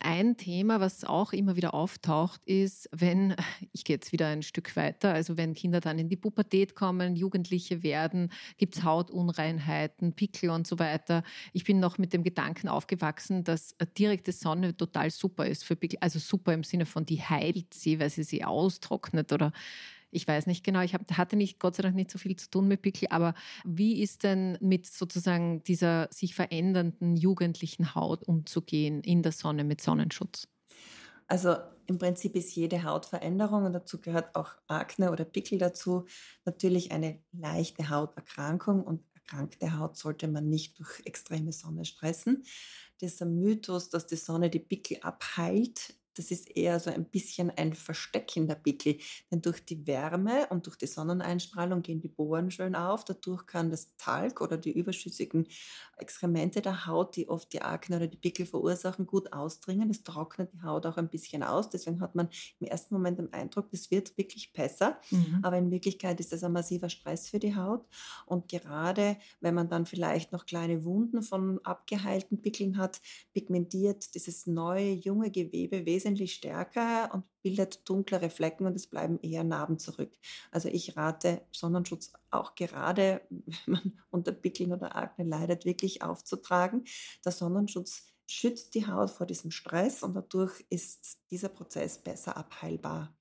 Ein 0.00 0.36
Thema, 0.36 0.80
was 0.80 1.04
auch 1.04 1.32
immer 1.32 1.56
wieder 1.56 1.74
auftaucht, 1.74 2.40
ist, 2.44 2.88
wenn, 2.92 3.34
ich 3.72 3.84
gehe 3.84 3.96
jetzt 3.96 4.12
wieder 4.12 4.26
ein 4.28 4.42
Stück 4.42 4.76
weiter, 4.76 5.14
also 5.14 5.36
wenn 5.36 5.54
Kinder 5.54 5.80
dann 5.80 5.98
in 5.98 6.08
die 6.08 6.16
Pubertät 6.16 6.74
kommen, 6.74 7.16
Jugendliche 7.16 7.82
werden, 7.82 8.30
gibt 8.58 8.76
es 8.76 8.84
Hautunreinheiten, 8.84 10.12
Pickel 10.12 10.50
und 10.50 10.66
so 10.66 10.78
weiter. 10.78 11.22
Ich 11.52 11.64
bin 11.64 11.80
noch 11.80 11.98
mit 11.98 12.12
dem 12.12 12.22
Gedanken 12.22 12.68
aufgewachsen, 12.68 13.44
dass 13.44 13.76
direkte 13.96 14.32
Sonne 14.32 14.76
total 14.76 15.10
super 15.10 15.46
ist 15.46 15.64
für 15.64 15.76
Pickel, 15.76 15.98
also 16.00 16.18
super 16.18 16.52
im 16.52 16.64
Sinne 16.64 16.86
von, 16.86 17.06
die 17.06 17.22
heilt 17.22 17.72
sie, 17.72 18.00
weil 18.00 18.10
sie 18.10 18.24
sie 18.24 18.44
austrocknet 18.44 19.32
oder 19.32 19.52
ich 20.14 20.26
weiß 20.26 20.46
nicht 20.46 20.64
genau, 20.64 20.80
ich 20.80 20.94
hab, 20.94 21.10
hatte 21.12 21.36
nicht, 21.36 21.58
Gott 21.58 21.76
sei 21.76 21.82
Dank 21.82 21.94
nicht 21.94 22.10
so 22.10 22.18
viel 22.18 22.36
zu 22.36 22.50
tun 22.50 22.68
mit 22.68 22.82
Pickel, 22.82 23.08
aber 23.10 23.34
wie 23.64 24.02
ist 24.02 24.22
denn 24.22 24.56
mit 24.60 24.86
sozusagen 24.86 25.62
dieser 25.64 26.08
sich 26.10 26.34
verändernden 26.34 27.16
jugendlichen 27.16 27.94
Haut 27.94 28.22
umzugehen 28.22 29.02
in 29.02 29.22
der 29.22 29.32
Sonne 29.32 29.64
mit 29.64 29.80
Sonnenschutz? 29.80 30.48
Also 31.26 31.56
im 31.86 31.98
Prinzip 31.98 32.34
ist 32.36 32.54
jede 32.54 32.84
Hautveränderung 32.84 33.64
und 33.64 33.72
dazu 33.72 34.00
gehört 34.00 34.34
auch 34.34 34.52
Akne 34.68 35.10
oder 35.10 35.24
Pickel 35.24 35.58
dazu 35.58 36.06
natürlich 36.44 36.92
eine 36.92 37.20
leichte 37.32 37.90
Hauterkrankung 37.90 38.82
und 38.82 39.02
erkrankte 39.14 39.78
Haut 39.78 39.96
sollte 39.96 40.28
man 40.28 40.48
nicht 40.48 40.78
durch 40.78 41.00
extreme 41.04 41.52
Sonne 41.52 41.84
stressen. 41.84 42.44
Dieser 43.00 43.26
Mythos, 43.26 43.90
dass 43.90 44.06
die 44.06 44.16
Sonne 44.16 44.50
die 44.50 44.60
Pickel 44.60 44.98
abheilt, 45.00 45.94
das 46.14 46.30
ist 46.30 46.56
eher 46.56 46.80
so 46.80 46.90
ein 46.90 47.04
bisschen 47.04 47.50
ein 47.50 47.74
versteckender 47.74 48.54
Pickel, 48.54 48.98
denn 49.30 49.42
durch 49.42 49.64
die 49.64 49.86
Wärme 49.86 50.46
und 50.50 50.66
durch 50.66 50.76
die 50.76 50.86
Sonneneinstrahlung 50.86 51.82
gehen 51.82 52.00
die 52.00 52.08
Poren 52.08 52.50
schön 52.50 52.74
auf. 52.74 53.04
Dadurch 53.04 53.46
kann 53.46 53.70
das 53.70 53.96
Talg 53.96 54.40
oder 54.40 54.56
die 54.56 54.72
überschüssigen 54.72 55.46
Exkremente 55.96 56.62
der 56.62 56.86
Haut, 56.86 57.16
die 57.16 57.28
oft 57.28 57.52
die 57.52 57.62
Akne 57.62 57.96
oder 57.96 58.06
die 58.06 58.16
Pickel 58.16 58.46
verursachen, 58.46 59.06
gut 59.06 59.32
ausdringen. 59.32 59.90
Es 59.90 60.02
trocknet 60.02 60.52
die 60.52 60.62
Haut 60.62 60.86
auch 60.86 60.96
ein 60.96 61.08
bisschen 61.08 61.42
aus. 61.42 61.68
Deswegen 61.70 62.00
hat 62.00 62.14
man 62.14 62.28
im 62.60 62.66
ersten 62.66 62.94
Moment 62.94 63.18
den 63.18 63.32
Eindruck, 63.32 63.68
es 63.72 63.90
wird 63.90 64.16
wirklich 64.16 64.52
besser. 64.52 65.00
Mhm. 65.10 65.40
Aber 65.42 65.58
in 65.58 65.70
Wirklichkeit 65.70 66.20
ist 66.20 66.32
das 66.32 66.44
ein 66.44 66.52
massiver 66.52 66.88
Stress 66.88 67.28
für 67.28 67.38
die 67.38 67.56
Haut. 67.56 67.86
Und 68.26 68.48
gerade 68.48 69.16
wenn 69.40 69.54
man 69.54 69.68
dann 69.68 69.86
vielleicht 69.86 70.32
noch 70.32 70.46
kleine 70.46 70.84
Wunden 70.84 71.22
von 71.22 71.60
abgeheilten 71.64 72.40
Pickeln 72.40 72.78
hat, 72.78 73.00
pigmentiert 73.32 74.14
dieses 74.14 74.46
neue, 74.46 74.92
junge 74.92 75.30
Gewebe 75.30 75.84
wesentlich 75.86 76.03
wesentlich 76.04 76.34
stärker 76.34 77.12
und 77.12 77.24
bildet 77.42 77.88
dunklere 77.88 78.30
Flecken 78.30 78.66
und 78.66 78.76
es 78.76 78.86
bleiben 78.86 79.18
eher 79.20 79.44
Narben 79.44 79.78
zurück. 79.78 80.12
Also 80.50 80.68
ich 80.68 80.96
rate 80.96 81.42
Sonnenschutz 81.52 82.12
auch 82.30 82.54
gerade, 82.54 83.22
wenn 83.30 83.72
man 83.72 84.02
unter 84.10 84.32
Pickeln 84.32 84.72
oder 84.72 84.96
Akne 84.96 85.24
leidet, 85.24 85.64
wirklich 85.64 86.02
aufzutragen. 86.02 86.84
Der 87.24 87.32
Sonnenschutz 87.32 88.14
schützt 88.26 88.74
die 88.74 88.86
Haut 88.86 89.10
vor 89.10 89.26
diesem 89.26 89.50
Stress 89.50 90.02
und 90.02 90.14
dadurch 90.14 90.64
ist 90.70 91.18
dieser 91.30 91.48
Prozess 91.48 91.98
besser 91.98 92.36
abheilbar. 92.36 93.14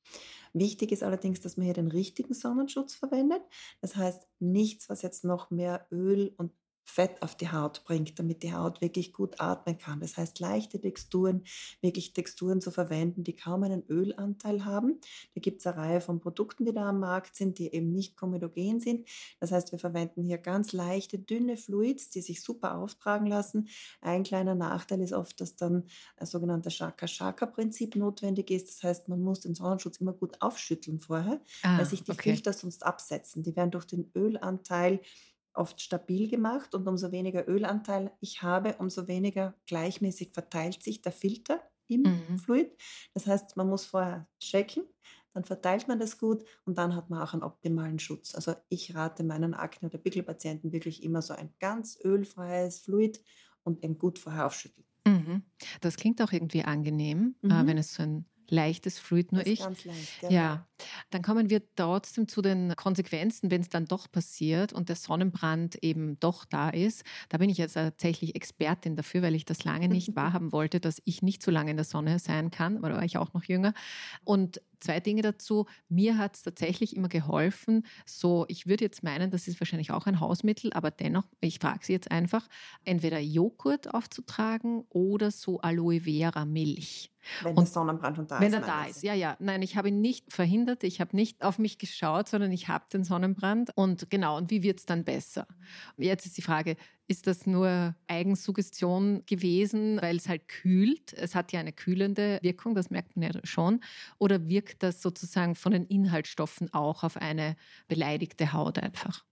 Wichtig 0.54 0.92
ist 0.92 1.04
allerdings, 1.04 1.42
dass 1.42 1.58
man 1.58 1.66
hier 1.66 1.74
den 1.74 1.88
richtigen 1.88 2.34
Sonnenschutz 2.34 2.94
verwendet. 2.94 3.42
Das 3.82 3.96
heißt, 3.96 4.28
nichts, 4.40 4.88
was 4.88 5.02
jetzt 5.02 5.24
noch 5.24 5.50
mehr 5.50 5.88
Öl 5.92 6.34
und 6.38 6.54
Fett 6.86 7.22
auf 7.22 7.36
die 7.36 7.52
Haut 7.52 7.84
bringt, 7.86 8.20
damit 8.20 8.44
die 8.44 8.54
Haut 8.54 8.82
wirklich 8.82 9.14
gut 9.14 9.40
atmen 9.40 9.78
kann. 9.78 10.00
Das 10.00 10.18
heißt, 10.18 10.40
leichte 10.40 10.80
Texturen, 10.80 11.44
wirklich 11.82 12.14
Texturen 12.14 12.62
zu 12.62 12.72
verwenden, 12.72 13.24
die 13.24 13.36
kaum 13.36 13.64
einen 13.64 13.84
Ölanteil 13.90 14.66
haben. 14.66 15.00
Da 15.34 15.42
gibt 15.42 15.60
es 15.62 15.68
eine 15.68 15.78
Reihe 15.78 16.02
von 16.02 16.20
Produkten, 16.20 16.66
die 16.66 16.74
da 16.74 16.90
am 16.90 17.00
Markt 17.00 17.36
sind, 17.36 17.58
die 17.58 17.74
eben 17.74 17.94
nicht 17.94 18.18
komedogen 18.18 18.80
sind. 18.80 19.08
Das 19.40 19.52
heißt, 19.52 19.72
wir 19.72 19.80
verwenden 19.80 20.24
hier 20.24 20.38
ganz 20.38 20.74
leichte, 20.74 21.20
dünne 21.20 21.58
Fluids, 21.58 22.10
die 22.10 22.22
sich 22.22 22.42
super 22.42 22.78
auftragen 22.78 23.28
lassen. 23.28 23.70
Ein 24.02 24.24
kleiner 24.24 24.56
Nachteil 24.56 25.02
ist 25.02 25.14
oft, 25.14 25.40
dass 25.42 25.56
dann 25.56 25.86
ein 26.18 26.26
sogenannter 26.26 26.70
Shaka-Shaka-Prinzip 26.70 27.96
notwendig 27.96 28.52
ist. 28.52 28.70
Das 28.70 28.84
heißt, 28.84 29.10
man 29.10 29.22
muss 29.22 29.42
den 29.42 29.56
Sonnenschutz 29.56 29.98
immer 29.98 30.14
gut 30.14 30.42
aufschütteln 30.42 31.00
vorher, 31.00 31.42
ah, 31.64 31.78
weil 31.78 31.86
sich 31.86 32.04
die 32.04 32.12
okay. 32.12 32.34
Filter 32.34 32.54
sonst 32.54 32.86
absetzen. 32.86 33.44
Die 33.44 33.56
werden 33.56 33.72
durch 33.72 33.86
den 33.86 34.12
Ölanteil 34.16 35.00
oft 35.54 35.82
stabil 35.82 36.30
gemacht 36.30 36.74
und 36.76 36.88
umso 36.88 37.12
weniger 37.12 37.48
Ölanteil 37.48 38.12
ich 38.20 38.42
habe, 38.42 38.76
umso 38.80 39.08
weniger 39.08 39.56
gleichmäßig 39.66 40.32
verteilt 40.34 40.84
sich 40.84 41.02
der 41.02 41.12
Filter 41.12 41.62
im 41.88 42.02
mhm. 42.02 42.38
Fluid. 42.38 42.76
Das 43.14 43.28
heißt, 43.28 43.58
man 43.58 43.70
muss 43.70 43.86
vorher 43.86 44.28
checken, 44.40 44.84
dann 45.34 45.44
verteilt 45.44 45.88
man 45.88 46.00
das 46.00 46.18
gut 46.18 46.44
und 46.66 46.78
dann 46.78 46.96
hat 46.96 47.10
man 47.10 47.22
auch 47.22 47.34
einen 47.34 47.44
optimalen 47.44 48.00
Schutz. 48.00 48.36
Also 48.36 48.54
ich 48.70 48.96
rate 48.96 49.24
meinen 49.24 49.54
Akne- 49.54 49.90
oder 49.90 49.98
Pickelpatienten 49.98 50.72
wirklich 50.72 51.04
immer 51.04 51.22
so 51.22 51.34
ein 51.34 51.54
ganz 51.60 51.98
ölfreies 52.04 52.80
Fluid 52.80 53.22
und 53.64 53.84
eben 53.84 53.98
gut 53.98 54.20
vorher 54.20 54.46
aufschütteln. 54.46 54.86
Mhm. 55.06 55.44
Das 55.82 55.98
klingt 55.98 56.22
auch 56.22 56.32
irgendwie 56.32 56.64
angenehm, 56.64 57.36
äh, 57.44 57.48
mhm. 57.48 57.68
wenn 57.68 57.78
es 57.78 57.94
so 57.94 58.04
ein 58.04 58.26
leichtes 58.54 59.00
Fluid 59.00 59.32
nur 59.32 59.46
ich. 59.46 59.60
Ganz 59.60 59.84
leicht, 59.84 60.22
genau. 60.22 60.34
Ja, 60.34 60.68
dann 61.10 61.22
kommen 61.22 61.50
wir 61.50 61.62
trotzdem 61.76 62.28
zu 62.28 62.42
den 62.42 62.76
Konsequenzen, 62.76 63.52
wenn 63.52 63.62
es 63.62 63.70
dann 63.70 63.86
doch 63.86 64.10
passiert 64.12 64.74
und 64.74 64.90
der 64.90 64.96
Sonnenbrand 64.96 65.84
eben 65.84 66.20
doch 66.20 66.46
da 66.46 66.70
ist. 66.70 67.04
Da 67.30 67.38
bin 67.38 67.50
ich 67.50 67.58
jetzt 67.58 67.74
tatsächlich 67.74 68.36
Expertin 68.36 68.96
dafür, 68.96 69.22
weil 69.24 69.36
ich 69.36 69.46
das 69.46 69.64
lange 69.64 69.90
nicht 69.90 70.16
wahrhaben 70.16 70.52
wollte, 70.52 70.80
dass 70.80 71.02
ich 71.06 71.22
nicht 71.22 71.42
so 71.42 71.52
lange 71.52 71.72
in 71.72 71.78
der 71.78 71.86
Sonne 71.86 72.20
sein 72.20 72.52
kann, 72.52 72.78
oder 72.78 72.96
war 72.96 73.04
ich 73.04 73.18
auch 73.18 73.34
noch 73.34 73.44
jünger. 73.44 73.74
Und 74.24 74.62
zwei 74.80 75.00
Dinge 75.00 75.22
dazu. 75.22 75.66
Mir 75.90 76.18
hat 76.18 76.36
es 76.36 76.44
tatsächlich 76.44 76.96
immer 76.96 77.08
geholfen. 77.08 77.86
So, 78.06 78.46
ich 78.50 78.68
würde 78.68 78.84
jetzt 78.84 79.02
meinen, 79.02 79.32
das 79.32 79.48
ist 79.48 79.60
wahrscheinlich 79.60 79.92
auch 79.92 80.06
ein 80.06 80.20
Hausmittel, 80.20 80.74
aber 80.74 80.92
dennoch, 80.92 81.26
ich 81.40 81.60
frage 81.60 81.86
Sie 81.86 81.94
jetzt 81.94 82.12
einfach, 82.12 82.48
entweder 82.84 83.20
Joghurt 83.20 83.94
aufzutragen 83.94 84.84
oder 84.90 85.32
so 85.32 85.60
Aloe 85.62 86.02
Vera 86.02 86.46
Milch. 86.46 87.13
Wenn 87.42 87.56
und 87.56 87.60
der 87.60 87.66
Sonnenbrand 87.66 88.18
schon 88.18 88.28
da 88.28 88.40
wenn 88.40 88.48
ist. 88.48 88.54
Wenn 88.54 88.64
er 88.64 88.68
da 88.68 88.86
ist, 88.86 89.04
ja, 89.04 89.14
ja. 89.14 89.36
Nein, 89.40 89.62
ich 89.62 89.78
habe 89.78 89.90
ihn 89.90 90.02
nicht 90.02 90.32
verhindert, 90.32 90.84
ich 90.84 91.00
habe 91.02 91.16
nicht 91.16 91.44
auf 91.44 91.60
mich 91.60 91.78
geschaut, 91.78 92.28
sondern 92.28 92.52
ich 92.52 92.68
habe 92.68 92.86
den 92.92 93.04
Sonnenbrand. 93.04 93.72
Und 93.76 94.10
genau, 94.10 94.38
und 94.38 94.52
wie 94.52 94.64
wird 94.64 94.80
es 94.80 94.86
dann 94.86 95.04
besser? 95.04 95.48
Jetzt 95.98 96.26
ist 96.26 96.38
die 96.38 96.42
Frage, 96.42 96.76
ist 97.08 97.28
das 97.28 97.46
nur 97.46 97.96
Eigensuggestion 98.08 99.26
gewesen, 99.26 100.02
weil 100.02 100.16
es 100.16 100.30
halt 100.30 100.48
kühlt? 100.48 101.14
Es 101.14 101.36
hat 101.36 101.52
ja 101.52 101.60
eine 101.60 101.74
kühlende 101.74 102.40
Wirkung, 102.42 102.76
das 102.76 102.90
merkt 102.90 103.16
man 103.16 103.32
ja 103.32 103.40
schon. 103.44 103.82
Oder 104.20 104.48
wirkt 104.48 104.84
das 104.84 105.02
sozusagen 105.02 105.56
von 105.56 105.74
den 105.74 105.86
Inhaltsstoffen 105.86 106.74
auch 106.74 107.04
auf 107.04 107.18
eine 107.18 107.56
beleidigte 107.88 108.54
Haut 108.54 108.80
einfach? 108.80 109.26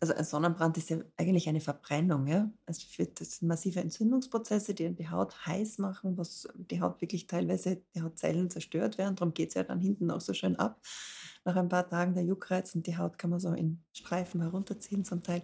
Also 0.00 0.14
ein 0.14 0.24
Sonnenbrand 0.24 0.76
ist 0.76 0.90
ja 0.90 0.98
eigentlich 1.16 1.48
eine 1.48 1.60
Verbrennung. 1.60 2.26
Ja? 2.28 2.50
Also 2.66 2.82
das 3.14 3.38
sind 3.38 3.48
massive 3.48 3.80
Entzündungsprozesse, 3.80 4.74
die 4.74 4.94
die 4.94 5.08
Haut 5.08 5.46
heiß 5.46 5.78
machen, 5.78 6.16
was 6.16 6.48
die 6.54 6.80
Haut 6.80 7.00
wirklich 7.00 7.26
teilweise, 7.26 7.82
die 7.94 8.02
Hautzellen 8.02 8.48
zerstört 8.48 8.96
werden. 8.96 9.16
Darum 9.16 9.34
geht 9.34 9.48
es 9.48 9.54
ja 9.54 9.64
dann 9.64 9.80
hinten 9.80 10.10
auch 10.10 10.20
so 10.20 10.32
schön 10.34 10.56
ab. 10.56 10.80
Nach 11.44 11.56
ein 11.56 11.68
paar 11.68 11.88
Tagen 11.88 12.14
der 12.14 12.24
Juckreiz 12.24 12.74
und 12.74 12.86
die 12.86 12.96
Haut 12.96 13.18
kann 13.18 13.30
man 13.30 13.40
so 13.40 13.52
in 13.52 13.82
Streifen 13.92 14.40
herunterziehen 14.40 15.04
zum 15.04 15.22
Teil. 15.22 15.42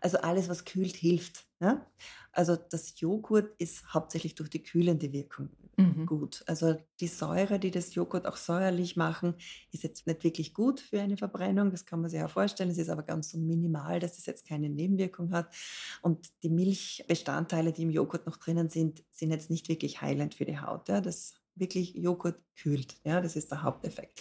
Also 0.00 0.18
alles, 0.18 0.48
was 0.48 0.64
kühlt, 0.64 0.96
hilft. 0.96 1.46
Ja? 1.60 1.86
Also 2.32 2.56
das 2.56 2.98
Joghurt 2.98 3.54
ist 3.58 3.94
hauptsächlich 3.94 4.34
durch 4.34 4.50
die 4.50 4.62
kühlende 4.62 5.12
Wirkung 5.12 5.50
mhm. 5.76 6.06
gut. 6.06 6.42
Also 6.46 6.76
die 7.00 7.06
Säure, 7.06 7.58
die 7.58 7.70
das 7.70 7.94
Joghurt 7.94 8.26
auch 8.26 8.36
säuerlich 8.36 8.96
machen, 8.96 9.34
ist 9.72 9.82
jetzt 9.82 10.06
nicht 10.06 10.24
wirklich 10.24 10.54
gut 10.54 10.80
für 10.80 11.00
eine 11.00 11.16
Verbrennung. 11.16 11.70
Das 11.70 11.86
kann 11.86 12.00
man 12.00 12.10
sich 12.10 12.20
ja 12.20 12.28
vorstellen. 12.28 12.70
Es 12.70 12.78
ist 12.78 12.88
aber 12.88 13.02
ganz 13.02 13.30
so 13.30 13.38
minimal, 13.38 14.00
dass 14.00 14.18
es 14.18 14.26
jetzt 14.26 14.46
keine 14.46 14.68
Nebenwirkung 14.68 15.32
hat. 15.32 15.54
Und 16.02 16.28
die 16.42 16.50
Milchbestandteile, 16.50 17.72
die 17.72 17.82
im 17.82 17.90
Joghurt 17.90 18.26
noch 18.26 18.36
drinnen 18.36 18.68
sind, 18.68 19.02
sind 19.10 19.30
jetzt 19.30 19.50
nicht 19.50 19.68
wirklich 19.68 20.00
heilend 20.00 20.34
für 20.34 20.44
die 20.44 20.58
Haut. 20.58 20.88
Ja? 20.88 21.00
Das 21.00 21.34
wirklich 21.54 21.94
Joghurt 21.94 22.40
kühlt. 22.56 22.96
Ja? 23.04 23.20
Das 23.20 23.36
ist 23.36 23.50
der 23.50 23.62
Haupteffekt. 23.62 24.20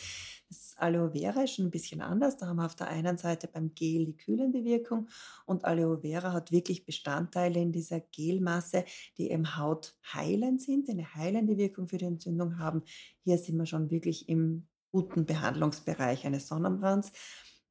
Aloe 0.83 1.11
Vera 1.11 1.43
ist 1.43 1.55
schon 1.55 1.65
ein 1.65 1.71
bisschen 1.71 2.01
anders. 2.01 2.35
Da 2.35 2.47
haben 2.47 2.57
wir 2.57 2.65
auf 2.65 2.75
der 2.75 2.87
einen 2.87 3.17
Seite 3.17 3.47
beim 3.47 3.73
Gel 3.73 4.03
die 4.05 4.17
kühlende 4.17 4.65
Wirkung 4.65 5.07
und 5.45 5.63
Aloe 5.63 6.01
Vera 6.01 6.33
hat 6.33 6.51
wirklich 6.51 6.85
Bestandteile 6.85 7.61
in 7.61 7.71
dieser 7.71 8.01
Gelmasse, 8.01 8.83
die 9.17 9.31
eben 9.31 9.55
hautheilend 9.57 10.61
sind, 10.61 10.89
eine 10.89 11.15
heilende 11.15 11.57
Wirkung 11.57 11.87
für 11.87 11.97
die 11.97 12.05
Entzündung 12.05 12.59
haben. 12.59 12.83
Hier 13.23 13.37
sind 13.37 13.57
wir 13.57 13.65
schon 13.65 13.91
wirklich 13.91 14.27
im 14.27 14.67
guten 14.91 15.25
Behandlungsbereich 15.25 16.25
eines 16.25 16.49
Sonnenbrands 16.49 17.13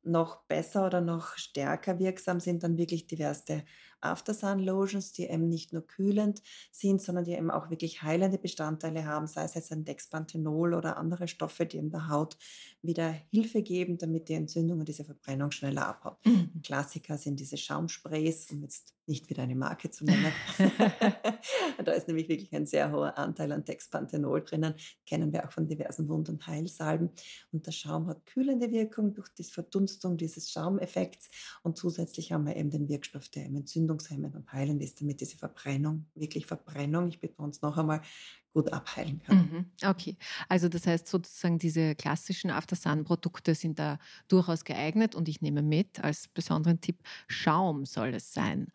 noch 0.04 0.44
besser 0.46 0.86
oder 0.86 1.00
noch 1.00 1.36
stärker 1.36 1.98
wirksam 1.98 2.40
sind 2.40 2.62
dann 2.62 2.76
wirklich 2.76 3.06
diverse 3.06 3.62
Aftersun-Lotions, 4.02 5.12
die 5.12 5.24
eben 5.24 5.48
nicht 5.48 5.72
nur 5.72 5.86
kühlend 5.86 6.42
sind, 6.70 7.00
sondern 7.00 7.24
die 7.24 7.32
eben 7.32 7.50
auch 7.50 7.70
wirklich 7.70 8.02
heilende 8.02 8.38
Bestandteile 8.38 9.06
haben, 9.06 9.26
sei 9.26 9.44
es 9.44 9.54
jetzt 9.54 9.72
ein 9.72 9.84
Dexpanthenol 9.84 10.74
oder 10.74 10.96
andere 10.96 11.28
Stoffe, 11.28 11.66
die 11.66 11.78
in 11.78 11.90
der 11.90 12.08
Haut 12.08 12.36
wieder 12.82 13.10
Hilfe 13.30 13.62
geben, 13.62 13.98
damit 13.98 14.28
die 14.28 14.34
Entzündung 14.34 14.80
und 14.80 14.88
diese 14.88 15.04
Verbrennung 15.04 15.50
schneller 15.50 15.86
abhaut. 15.86 16.24
Mhm. 16.26 16.62
Klassiker 16.62 17.18
sind 17.18 17.40
diese 17.40 17.56
Schaumsprays, 17.56 18.50
um 18.50 18.62
jetzt 18.62 18.94
nicht 19.06 19.28
wieder 19.28 19.42
eine 19.42 19.56
Marke 19.56 19.90
zu 19.90 20.04
nennen. 20.04 20.32
da 21.84 21.92
ist 21.92 22.08
nämlich 22.08 22.28
wirklich 22.28 22.54
ein 22.54 22.66
sehr 22.66 22.92
hoher 22.92 23.18
Anteil 23.18 23.52
an 23.52 23.64
Dexpanthenol 23.64 24.42
drinnen. 24.42 24.74
Kennen 25.06 25.32
wir 25.32 25.46
auch 25.46 25.52
von 25.52 25.66
diversen 25.66 26.08
Wund- 26.08 26.28
und 26.28 26.46
Heilsalben. 26.46 27.10
Und 27.52 27.66
der 27.66 27.72
Schaum 27.72 28.06
hat 28.06 28.26
kühlende 28.26 28.70
Wirkung 28.70 29.14
durch 29.14 29.28
die 29.30 29.44
Verdunstung 29.44 30.16
dieses 30.16 30.50
Schaumeffekts. 30.50 31.30
Und 31.62 31.76
zusätzlich 31.76 32.32
haben 32.32 32.46
wir 32.46 32.56
eben 32.56 32.70
den 32.70 32.88
Wirkstoff, 32.88 33.28
der 33.28 33.46
eben 33.46 33.56
entzündungshemmend 33.56 34.34
und 34.36 34.52
heilend 34.52 34.82
ist, 34.82 35.00
damit 35.00 35.20
diese 35.20 35.36
Verbrennung, 35.36 36.06
wirklich 36.14 36.46
Verbrennung, 36.46 37.08
ich 37.08 37.20
betone 37.20 37.50
es 37.50 37.62
noch 37.62 37.76
einmal, 37.76 38.02
gut 38.52 38.72
abheilen 38.72 39.22
kann. 39.22 39.50
Mhm. 39.50 39.70
Okay, 39.84 40.16
also 40.48 40.68
das 40.68 40.86
heißt 40.86 41.06
sozusagen, 41.08 41.58
diese 41.58 41.94
klassischen 41.94 42.50
Aftersun-Produkte 42.50 43.54
sind 43.54 43.78
da 43.78 43.98
durchaus 44.28 44.64
geeignet 44.64 45.14
und 45.14 45.28
ich 45.28 45.40
nehme 45.40 45.62
mit 45.62 46.00
als 46.04 46.28
besonderen 46.28 46.80
Tipp, 46.80 46.98
Schaum 47.28 47.86
soll 47.86 48.08
es 48.14 48.34
sein. 48.34 48.72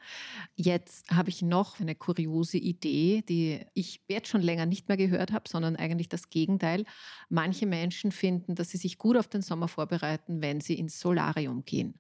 Jetzt 0.56 1.12
habe 1.12 1.30
ich 1.30 1.42
noch 1.42 1.80
eine 1.82 1.96
kuriose 1.96 2.58
Idee, 2.58 3.24
die 3.28 3.66
ich 3.74 4.04
jetzt 4.08 4.30
schon 4.30 4.42
länger 4.42 4.66
nicht 4.66 4.88
mehr 4.88 4.98
gehört 4.98 5.34
habe, 5.34 5.50
sondern 5.50 5.76
eigentlich 5.76 6.10
das 6.10 6.30
Gegenteil. 6.30 6.86
Manche 7.30 7.66
Menschen 7.68 8.12
finden, 8.12 8.56
dass 8.56 8.70
sie 8.72 8.78
sich 8.78 8.98
gut 8.98 9.18
auf 9.18 9.28
den 9.28 9.42
Sommer 9.42 9.68
vorbereiten, 9.68 10.42
wenn 10.42 10.62
sie 10.62 10.76
ins 10.76 11.00
Solarium 11.00 11.66
gehen. 11.66 12.00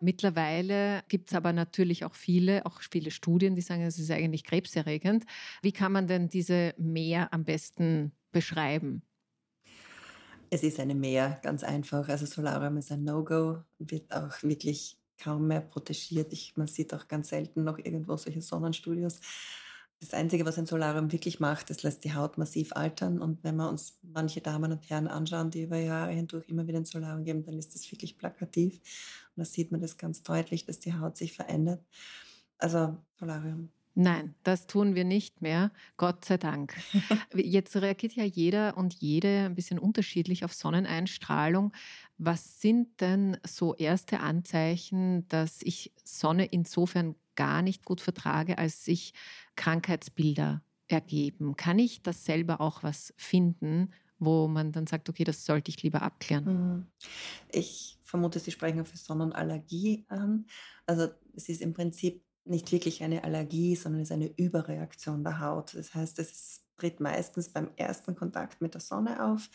Mittlerweile 0.00 1.02
gibt 1.08 1.30
es 1.30 1.36
aber 1.36 1.52
natürlich 1.52 2.04
auch 2.04 2.14
viele, 2.14 2.66
auch 2.66 2.80
viele 2.82 3.10
Studien, 3.10 3.54
die 3.54 3.62
sagen, 3.62 3.82
es 3.82 3.98
ist 3.98 4.10
eigentlich 4.10 4.44
krebserregend. 4.44 5.24
Wie 5.62 5.72
kann 5.72 5.92
man 5.92 6.06
denn 6.06 6.28
diese 6.28 6.74
Mehr 6.78 7.09
am 7.16 7.44
besten 7.44 8.12
beschreiben? 8.32 9.02
Es 10.50 10.62
ist 10.62 10.80
eine 10.80 10.94
Mehr, 10.94 11.38
ganz 11.42 11.62
einfach. 11.62 12.08
Also 12.08 12.26
Solarium 12.26 12.76
ist 12.76 12.90
ein 12.90 13.04
No-Go, 13.04 13.58
wird 13.78 14.12
auch 14.12 14.42
wirklich 14.42 14.98
kaum 15.16 15.46
mehr 15.46 15.60
protegiert. 15.60 16.32
Ich, 16.32 16.56
man 16.56 16.66
sieht 16.66 16.92
auch 16.92 17.06
ganz 17.06 17.28
selten 17.28 17.62
noch 17.62 17.78
irgendwo 17.78 18.16
solche 18.16 18.42
Sonnenstudios. 18.42 19.20
Das 20.00 20.14
Einzige, 20.14 20.46
was 20.46 20.58
ein 20.58 20.66
Solarium 20.66 21.12
wirklich 21.12 21.40
macht, 21.40 21.70
es 21.70 21.82
lässt 21.82 22.04
die 22.04 22.14
Haut 22.14 22.38
massiv 22.38 22.72
altern. 22.72 23.20
Und 23.20 23.44
wenn 23.44 23.56
wir 23.56 23.68
uns 23.68 23.98
manche 24.02 24.40
Damen 24.40 24.72
und 24.72 24.88
Herren 24.88 25.08
anschauen, 25.08 25.50
die 25.50 25.64
über 25.64 25.76
Jahre 25.76 26.12
hindurch 26.12 26.48
immer 26.48 26.66
wieder 26.66 26.78
ein 26.78 26.86
Solarium 26.86 27.22
geben, 27.22 27.44
dann 27.44 27.58
ist 27.58 27.74
das 27.74 27.90
wirklich 27.92 28.16
plakativ. 28.16 28.80
Und 29.36 29.40
da 29.40 29.44
sieht 29.44 29.70
man 29.70 29.80
das 29.80 29.98
ganz 29.98 30.22
deutlich, 30.22 30.64
dass 30.64 30.80
die 30.80 30.94
Haut 30.94 31.18
sich 31.18 31.34
verändert. 31.34 31.84
Also 32.56 32.96
Solarium. 33.18 33.70
Nein, 33.94 34.34
das 34.44 34.66
tun 34.66 34.94
wir 34.94 35.04
nicht 35.04 35.42
mehr, 35.42 35.72
Gott 35.96 36.24
sei 36.24 36.36
Dank. 36.36 36.76
Jetzt 37.34 37.76
reagiert 37.76 38.14
ja 38.14 38.24
jeder 38.24 38.76
und 38.76 38.94
jede 38.94 39.46
ein 39.46 39.54
bisschen 39.54 39.78
unterschiedlich 39.78 40.44
auf 40.44 40.52
Sonneneinstrahlung. 40.54 41.72
Was 42.16 42.60
sind 42.60 43.00
denn 43.00 43.36
so 43.44 43.74
erste 43.74 44.20
Anzeichen, 44.20 45.26
dass 45.28 45.60
ich 45.62 45.92
Sonne 46.04 46.46
insofern 46.46 47.16
gar 47.34 47.62
nicht 47.62 47.84
gut 47.84 48.00
vertrage, 48.00 48.58
als 48.58 48.84
sich 48.84 49.12
Krankheitsbilder 49.56 50.62
ergeben? 50.86 51.56
Kann 51.56 51.78
ich 51.78 52.02
das 52.02 52.24
selber 52.24 52.60
auch 52.60 52.82
was 52.82 53.12
finden, 53.16 53.92
wo 54.20 54.46
man 54.46 54.70
dann 54.70 54.86
sagt, 54.86 55.08
okay, 55.08 55.24
das 55.24 55.44
sollte 55.44 55.70
ich 55.70 55.82
lieber 55.82 56.02
abklären? 56.02 56.44
Mhm. 56.44 56.86
Ich 57.50 57.98
vermute, 58.04 58.38
Sie 58.38 58.50
sprechen 58.50 58.80
auf 58.80 58.94
Sonnenallergie 58.94 60.04
an. 60.08 60.46
Also 60.86 61.08
es 61.34 61.48
ist 61.48 61.62
im 61.62 61.72
Prinzip 61.72 62.22
nicht 62.44 62.72
wirklich 62.72 63.02
eine 63.02 63.24
Allergie, 63.24 63.76
sondern 63.76 64.02
es 64.02 64.08
ist 64.08 64.14
eine 64.14 64.32
Überreaktion 64.36 65.24
der 65.24 65.40
Haut. 65.40 65.74
Das 65.74 65.94
heißt, 65.94 66.18
es 66.18 66.64
tritt 66.80 66.98
meistens 66.98 67.50
beim 67.50 67.70
ersten 67.76 68.16
Kontakt 68.16 68.62
mit 68.62 68.74
der 68.74 68.80
Sonne 68.80 69.24
auf. 69.24 69.50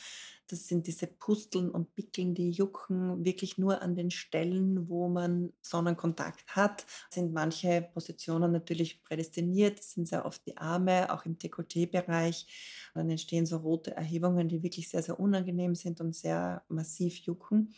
Das 0.48 0.68
sind 0.68 0.86
diese 0.86 1.08
Pusteln 1.08 1.72
und 1.72 1.96
Pickeln, 1.96 2.36
die 2.36 2.52
jucken 2.52 3.26
wirklich 3.26 3.58
nur 3.58 3.82
an 3.82 3.96
den 3.96 4.12
Stellen, 4.12 4.88
wo 4.88 5.10
man 5.10 5.52
Sonnenkontakt 5.64 6.56
hat. 6.56 6.86
Sind 7.10 7.34
manche 7.34 7.90
Positionen 7.94 8.52
natürlich 8.52 9.02
prädestiniert, 9.02 9.80
das 9.80 9.94
sind 9.94 10.08
sehr 10.08 10.24
oft 10.24 10.46
die 10.46 10.58
Arme, 10.58 11.12
auch 11.12 11.26
im 11.26 11.40
Dekolleté-Bereich. 11.40 12.46
Dann 12.94 13.10
entstehen 13.10 13.48
so 13.48 13.58
rote 13.58 13.96
Erhebungen, 13.96 14.48
die 14.48 14.62
wirklich 14.62 14.88
sehr, 14.88 15.02
sehr 15.02 15.20
unangenehm 15.20 15.74
sind 15.74 16.00
und 16.02 16.16
sehr 16.16 16.64
massiv 16.68 17.18
jucken. 17.18 17.74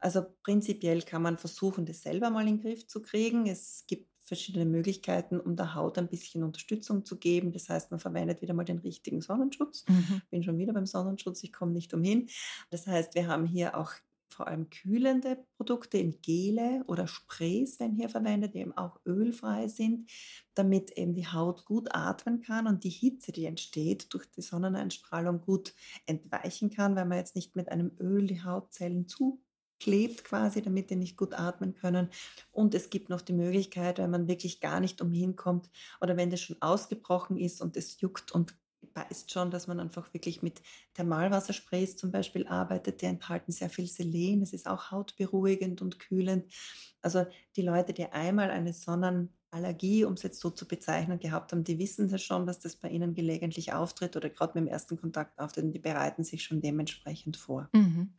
Also 0.00 0.26
prinzipiell 0.42 1.02
kann 1.02 1.22
man 1.22 1.38
versuchen, 1.38 1.86
das 1.86 2.02
selber 2.02 2.30
mal 2.30 2.46
in 2.48 2.58
den 2.58 2.60
Griff 2.60 2.88
zu 2.88 3.00
kriegen. 3.00 3.46
Es 3.46 3.84
gibt 3.86 4.08
verschiedene 4.28 4.66
Möglichkeiten, 4.66 5.40
um 5.40 5.56
der 5.56 5.74
Haut 5.74 5.98
ein 5.98 6.08
bisschen 6.08 6.44
Unterstützung 6.44 7.04
zu 7.04 7.18
geben. 7.18 7.52
Das 7.52 7.68
heißt, 7.68 7.90
man 7.90 8.00
verwendet 8.00 8.42
wieder 8.42 8.54
mal 8.54 8.64
den 8.64 8.78
richtigen 8.78 9.20
Sonnenschutz. 9.20 9.84
Mhm. 9.88 10.22
Bin 10.30 10.42
schon 10.42 10.58
wieder 10.58 10.72
beim 10.72 10.86
Sonnenschutz, 10.86 11.42
ich 11.42 11.52
komme 11.52 11.72
nicht 11.72 11.92
umhin. 11.94 12.28
Das 12.70 12.86
heißt, 12.86 13.14
wir 13.14 13.26
haben 13.26 13.46
hier 13.46 13.76
auch 13.76 13.92
vor 14.28 14.46
allem 14.46 14.70
kühlende 14.70 15.44
Produkte 15.56 15.98
in 15.98 16.20
Gele 16.20 16.84
oder 16.86 17.08
Sprays, 17.08 17.80
wenn 17.80 17.92
hier 17.92 18.08
verwendet, 18.08 18.54
die 18.54 18.58
eben 18.58 18.76
auch 18.76 19.00
ölfrei 19.04 19.66
sind, 19.66 20.08
damit 20.54 20.92
eben 20.92 21.14
die 21.14 21.26
Haut 21.26 21.64
gut 21.64 21.88
atmen 21.92 22.40
kann 22.40 22.68
und 22.68 22.84
die 22.84 22.90
Hitze, 22.90 23.32
die 23.32 23.46
entsteht 23.46 24.12
durch 24.14 24.30
die 24.30 24.42
Sonneneinstrahlung, 24.42 25.40
gut 25.40 25.74
entweichen 26.06 26.70
kann, 26.70 26.94
weil 26.94 27.06
man 27.06 27.18
jetzt 27.18 27.34
nicht 27.34 27.56
mit 27.56 27.68
einem 27.68 27.90
Öl 27.98 28.26
die 28.26 28.42
Hautzellen 28.42 29.08
zu 29.08 29.40
klebt 29.80 30.24
quasi, 30.24 30.62
damit 30.62 30.90
die 30.90 30.96
nicht 30.96 31.16
gut 31.16 31.34
atmen 31.34 31.74
können. 31.74 32.08
Und 32.52 32.74
es 32.74 32.90
gibt 32.90 33.08
noch 33.08 33.20
die 33.20 33.32
Möglichkeit, 33.32 33.98
wenn 33.98 34.10
man 34.10 34.28
wirklich 34.28 34.60
gar 34.60 34.80
nicht 34.80 35.00
umhin 35.00 35.36
kommt 35.36 35.70
oder 36.00 36.16
wenn 36.16 36.30
das 36.30 36.40
schon 36.40 36.60
ausgebrochen 36.60 37.36
ist 37.36 37.60
und 37.60 37.76
es 37.76 38.00
juckt 38.00 38.32
und 38.32 38.54
beißt 38.94 39.30
schon, 39.30 39.50
dass 39.50 39.66
man 39.66 39.80
einfach 39.80 40.12
wirklich 40.14 40.42
mit 40.42 40.62
Thermalwassersprays 40.94 41.96
zum 41.96 42.10
Beispiel 42.10 42.46
arbeitet. 42.46 43.02
Die 43.02 43.06
enthalten 43.06 43.52
sehr 43.52 43.70
viel 43.70 43.86
Selen. 43.86 44.42
Es 44.42 44.52
ist 44.52 44.68
auch 44.68 44.90
hautberuhigend 44.90 45.82
und 45.82 45.98
kühlend. 45.98 46.52
Also 47.02 47.26
die 47.56 47.62
Leute, 47.62 47.92
die 47.92 48.06
einmal 48.06 48.50
eine 48.50 48.72
Sonnenallergie, 49.50 50.04
um 50.04 50.14
es 50.14 50.22
jetzt 50.22 50.40
so 50.40 50.50
zu 50.50 50.66
bezeichnen, 50.66 51.18
gehabt 51.18 51.52
haben, 51.52 51.64
die 51.64 51.78
wissen 51.78 52.08
ja 52.08 52.18
schon, 52.18 52.46
dass 52.46 52.58
das 52.58 52.76
bei 52.76 52.88
ihnen 52.88 53.14
gelegentlich 53.14 53.72
auftritt 53.72 54.16
oder 54.16 54.30
gerade 54.30 54.58
mit 54.58 54.68
dem 54.68 54.72
ersten 54.72 55.00
Kontakt 55.00 55.38
auftritt 55.38 55.64
und 55.64 55.72
die 55.72 55.78
bereiten 55.78 56.24
sich 56.24 56.42
schon 56.42 56.60
dementsprechend 56.60 57.36
vor. 57.36 57.68
Mhm. 57.72 58.14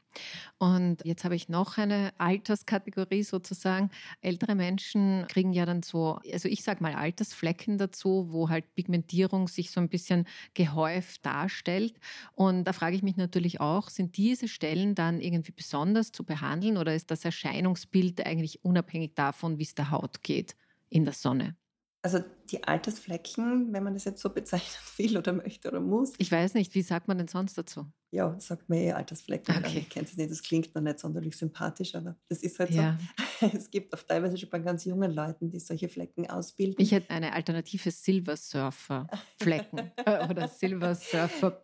Und 0.57 1.05
jetzt 1.05 1.23
habe 1.23 1.35
ich 1.35 1.49
noch 1.49 1.77
eine 1.77 2.11
Alterskategorie 2.17 3.21
sozusagen. 3.21 3.91
Ältere 4.21 4.55
Menschen 4.55 5.25
kriegen 5.29 5.53
ja 5.53 5.67
dann 5.67 5.83
so, 5.83 6.19
also 6.33 6.49
ich 6.49 6.63
sage 6.63 6.81
mal 6.81 6.95
Altersflecken 6.95 7.77
dazu, 7.77 8.27
wo 8.31 8.49
halt 8.49 8.73
Pigmentierung 8.73 9.47
sich 9.47 9.69
so 9.69 9.79
ein 9.79 9.87
bisschen 9.87 10.25
gehäuft 10.55 11.23
darstellt. 11.27 11.99
Und 12.33 12.63
da 12.63 12.73
frage 12.73 12.95
ich 12.95 13.03
mich 13.03 13.17
natürlich 13.17 13.61
auch, 13.61 13.89
sind 13.89 14.17
diese 14.17 14.47
Stellen 14.47 14.95
dann 14.95 15.21
irgendwie 15.21 15.51
besonders 15.51 16.11
zu 16.11 16.23
behandeln 16.25 16.77
oder 16.77 16.95
ist 16.95 17.11
das 17.11 17.23
Erscheinungsbild 17.23 18.25
eigentlich 18.25 18.65
unabhängig 18.65 19.13
davon, 19.13 19.59
wie 19.59 19.63
es 19.63 19.75
der 19.75 19.91
Haut 19.91 20.23
geht 20.23 20.55
in 20.89 21.05
der 21.05 21.13
Sonne? 21.13 21.55
Also 22.01 22.19
die 22.49 22.63
Altersflecken, 22.63 23.73
wenn 23.73 23.83
man 23.83 23.93
das 23.93 24.05
jetzt 24.05 24.21
so 24.21 24.29
bezeichnen 24.29 24.77
will 24.97 25.17
oder 25.17 25.33
möchte 25.33 25.67
oder 25.67 25.81
muss. 25.81 26.13
Ich 26.17 26.31
weiß 26.31 26.53
nicht, 26.53 26.73
wie 26.73 26.81
sagt 26.81 27.07
man 27.07 27.17
denn 27.17 27.27
sonst 27.27 27.57
dazu? 27.57 27.85
Ja, 28.11 28.39
sagt 28.39 28.69
man 28.69 28.79
eh 28.79 28.91
Altersflecken. 28.93 29.57
Okay. 29.57 29.79
Ich 29.79 29.89
kenne 29.89 30.07
es 30.07 30.17
nicht, 30.17 30.31
das 30.31 30.41
klingt 30.41 30.73
noch 30.73 30.81
nicht 30.81 30.99
sonderlich 30.99 31.35
sympatisch, 31.37 31.93
aber 31.93 32.15
das 32.27 32.41
ist 32.41 32.57
halt 32.59 32.71
ja. 32.71 32.97
so. 33.39 33.47
Es 33.53 33.69
gibt 33.69 33.93
auch 33.93 34.01
teilweise 34.03 34.37
schon 34.37 34.49
bei 34.49 34.59
ganz 34.59 34.83
jungen 34.83 35.13
Leuten, 35.13 35.49
die 35.49 35.59
solche 35.59 35.87
Flecken 35.87 36.29
ausbilden. 36.29 36.75
Ich 36.79 36.91
hätte 36.91 37.09
eine 37.11 37.33
alternative 37.33 37.91
Silver 37.91 38.35
Surfer 38.35 39.07
Flecken 39.37 39.91
äh, 40.05 40.27
oder 40.27 40.47
Silver 40.47 40.95
Surfer 40.95 41.63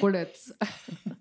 Bullets. 0.00 0.54
es 0.60 1.13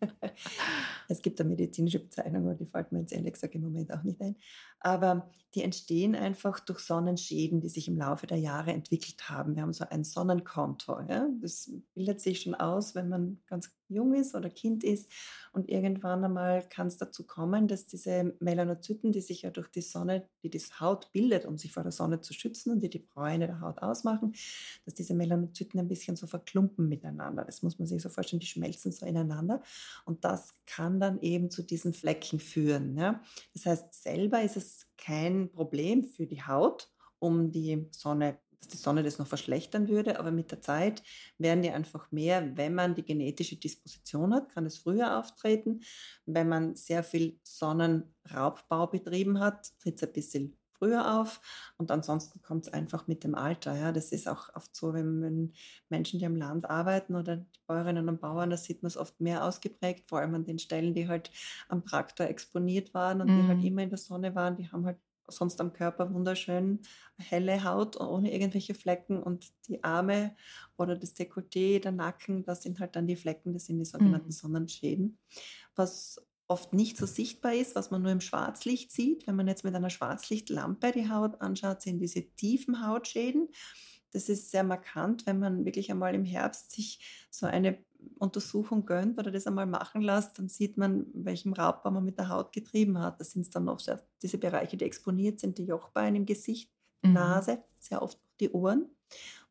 gibt 1.24 1.40
eine 1.40 1.50
medizinische 1.50 2.00
Bezeichnung, 2.00 2.44
aber 2.44 2.56
die 2.56 2.66
fällt 2.66 2.92
mir 2.92 3.00
jetzt 3.00 3.14
ehrlich 3.14 3.34
gesagt 3.34 3.56
im 3.56 3.62
Moment 3.62 3.92
auch 3.92 4.04
nicht 4.04 4.22
ein. 4.22 4.36
Aber 4.80 5.32
die 5.56 5.64
entstehen 5.64 6.16
einfach 6.16 6.60
durch 6.60 6.80
Sonnenschäden, 6.80 7.62
die 7.62 7.70
sich 7.70 7.88
im 7.88 7.98
Laufe 7.98 8.28
der 8.28 8.38
Jahre 8.38 8.72
entwickelt 8.72 9.30
haben. 9.30 9.56
Wir 9.56 9.64
haben 9.64 9.74
so 9.74 9.86
ein 9.90 10.04
Sonnenkonto. 10.04 11.00
Ja? 11.08 11.28
Das 11.42 11.72
bildet 11.94 12.22
sich 12.22 12.42
schon 12.42 12.56
aus, 12.56 12.96
wenn 12.96 13.10
man 13.10 13.40
ganz 13.48 13.72
jung 13.94 14.14
ist 14.14 14.36
oder 14.36 14.50
Kind 14.50 14.84
ist. 14.84 15.12
Und 15.52 15.70
irgendwann 15.70 16.24
einmal 16.24 16.68
kann 16.68 16.88
es 16.88 16.98
dazu 16.98 17.26
kommen, 17.26 17.68
dass 17.68 17.86
diese 17.86 18.36
Melanozyten, 18.40 19.12
die 19.12 19.22
sich 19.22 19.44
ja 19.44 19.52
durch 19.52 19.68
die 19.70 19.82
Sonne, 19.82 20.28
die 20.42 20.50
die 20.50 20.60
Haut 20.80 21.12
bildet, 21.12 21.46
um 21.46 21.58
sich 21.58 21.72
vor 21.72 21.84
der 21.84 21.92
Sonne 21.92 22.22
zu 22.22 22.34
schützen 22.34 22.72
und 22.72 22.80
die 22.82 22.90
die 22.90 23.00
Bräune 23.00 23.48
der 23.48 23.62
Haut 23.62 23.82
ausmachen, 23.82 24.34
dass 24.86 24.96
diese 24.96 25.14
Melanozyten 25.14 25.80
ein 25.80 25.88
bisschen 25.88 26.16
so 26.16 26.26
verklumpen 26.26 26.90
miteinander. 26.90 27.46
Das 27.46 27.62
muss 27.62 27.78
man 27.78 27.88
sich 27.88 28.02
so 28.02 28.10
vorstellen, 28.10 28.40
die 28.40 28.48
schmelzen 28.48 28.92
so 28.92 29.06
ineinander. 29.06 29.62
Und 30.06 30.24
das 30.26 30.56
kann 30.66 31.00
dann 31.00 31.20
eben 31.22 31.52
zu 31.52 31.62
diesen 31.64 31.94
Flecken 31.94 32.40
führen. 32.40 32.98
Ja? 32.98 33.22
Das 33.54 33.66
heißt, 33.66 33.94
selber 33.94 34.42
ist 34.42 34.58
es 34.58 34.88
kein 34.98 35.52
Problem 35.52 36.04
für 36.04 36.26
die 36.26 36.44
Haut, 36.44 36.90
um 37.20 37.52
die 37.52 37.88
Sonne 37.92 38.38
dass 38.64 38.70
die 38.70 38.78
Sonne 38.78 39.04
das 39.04 39.20
noch 39.20 39.28
verschlechtern 39.28 39.90
würde, 39.90 40.20
aber 40.20 40.32
mit 40.32 40.52
der 40.52 40.62
Zeit 40.62 41.04
werden 41.38 41.62
die 41.62 41.72
einfach 41.72 42.12
mehr, 42.12 42.56
wenn 42.56 42.74
man 42.74 42.96
die 42.96 43.04
genetische 43.04 43.58
Disposition 43.58 44.34
hat, 44.34 44.50
kann 44.54 44.66
es 44.66 44.78
früher 44.78 45.20
auftreten. 45.20 45.82
Wenn 46.26 46.48
man 46.48 46.76
sehr 46.76 47.04
viel 47.04 47.40
Sonnenraubbau 47.44 48.88
betrieben 48.88 49.40
hat, 49.40 49.78
tritt 49.80 49.98
es 49.98 50.04
ein 50.04 50.14
bisschen 50.14 50.58
früher 50.72 51.20
auf 51.20 51.42
und 51.78 51.92
ansonsten 51.92 52.42
kommt 52.42 52.68
es 52.68 52.74
einfach 52.74 53.08
mit 53.08 53.24
dem 53.24 53.36
Alter. 53.36 53.76
Ja. 53.76 53.92
Das 53.92 54.12
ist 54.12 54.28
auch 54.28 54.54
oft 54.56 54.76
so, 54.76 54.94
wenn, 54.94 55.54
Menschen, 55.90 56.20
die 56.20 56.26
am 56.26 56.36
Land 56.36 56.70
arbeiten 56.70 57.16
oder 57.16 57.38
die 57.38 57.60
Bäuerinnen 57.68 58.08
und 58.08 58.22
Bauern, 58.22 58.50
da 58.50 58.58
sieht 58.58 58.82
man 58.82 58.88
es 58.88 58.98
oft 58.98 59.20
mehr 59.20 59.46
ausgeprägt, 59.46 60.10
vor 60.10 60.20
allem 60.20 60.36
an 60.36 60.46
den 60.46 60.60
Stellen, 60.60 60.94
die 60.94 61.08
halt 61.08 61.32
am 61.68 61.86
Traktor 61.86 62.28
exponiert 62.28 62.94
waren 62.94 63.22
und 63.22 63.28
mm. 63.28 63.42
die 63.42 63.48
halt 63.48 63.60
mhm. 63.60 63.66
immer 63.66 63.84
in 63.84 63.90
der 63.90 63.98
Sonne 63.98 64.36
waren, 64.36 64.56
die 64.56 64.70
haben 64.70 64.86
halt 64.86 64.98
sonst 65.36 65.60
am 65.62 65.74
Körper 65.74 66.14
wunderschön 66.14 66.82
helle 67.18 67.64
Haut 67.64 68.00
ohne 68.00 68.34
irgendwelche 68.34 68.74
Flecken 68.74 69.22
und 69.22 69.52
die 69.68 69.84
Arme 69.84 70.36
oder 70.78 70.96
das 70.96 71.16
Dekolleté, 71.16 71.80
der 71.80 71.92
Nacken, 71.92 72.44
das 72.44 72.64
sind 72.64 72.80
halt 72.80 72.96
dann 72.96 73.08
die 73.08 73.16
Flecken, 73.16 73.54
das 73.54 73.66
sind 73.66 73.80
die 73.80 73.86
sogenannten 73.86 74.28
mhm. 74.28 74.32
Sonnenschäden. 74.32 75.18
Was 75.76 76.20
oft 76.48 76.74
nicht 76.74 76.98
so 76.98 77.06
sichtbar 77.06 77.54
ist, 77.54 77.76
was 77.76 77.90
man 77.90 78.02
nur 78.02 78.12
im 78.12 78.22
Schwarzlicht 78.22 78.92
sieht. 78.92 79.26
Wenn 79.28 79.36
man 79.36 79.48
jetzt 79.48 79.64
mit 79.64 79.74
einer 79.74 79.90
Schwarzlichtlampe 79.90 80.92
die 80.92 81.10
Haut 81.10 81.42
anschaut, 81.42 81.82
sind 81.82 82.00
diese 82.00 82.22
tiefen 82.36 82.86
Hautschäden. 82.86 83.50
Das 84.12 84.30
ist 84.30 84.52
sehr 84.52 84.64
markant, 84.64 85.26
wenn 85.26 85.40
man 85.40 85.66
wirklich 85.66 85.90
einmal 85.90 86.14
im 86.14 86.26
Herbst 86.26 86.72
sich 86.72 87.28
so 87.32 87.46
eine 87.46 87.84
Untersuchung 88.18 88.86
gönnt 88.86 89.18
oder 89.20 89.32
das 89.32 89.48
einmal 89.48 89.66
machen 89.66 90.02
lässt, 90.02 90.40
dann 90.40 90.50
sieht 90.50 90.78
man, 90.78 91.06
welchem 91.14 91.54
Raubbau 91.54 91.92
man 91.92 92.06
mit 92.06 92.18
der 92.18 92.30
Haut 92.30 92.52
getrieben 92.52 93.00
hat. 93.00 93.20
Das 93.20 93.32
sind 93.32 93.54
dann 93.56 93.70
oft 93.70 93.90
diese 94.22 94.38
Bereiche, 94.38 94.78
die 94.78 94.86
exponiert 94.86 95.40
sind, 95.40 95.58
die 95.58 95.66
Jochbeine 95.66 96.18
im 96.18 96.26
Gesicht, 96.26 96.72
mhm. 97.02 97.14
Nase, 97.14 97.64
sehr 97.80 98.02
oft 98.02 98.20
die 98.40 98.52
Ohren. 98.52 98.90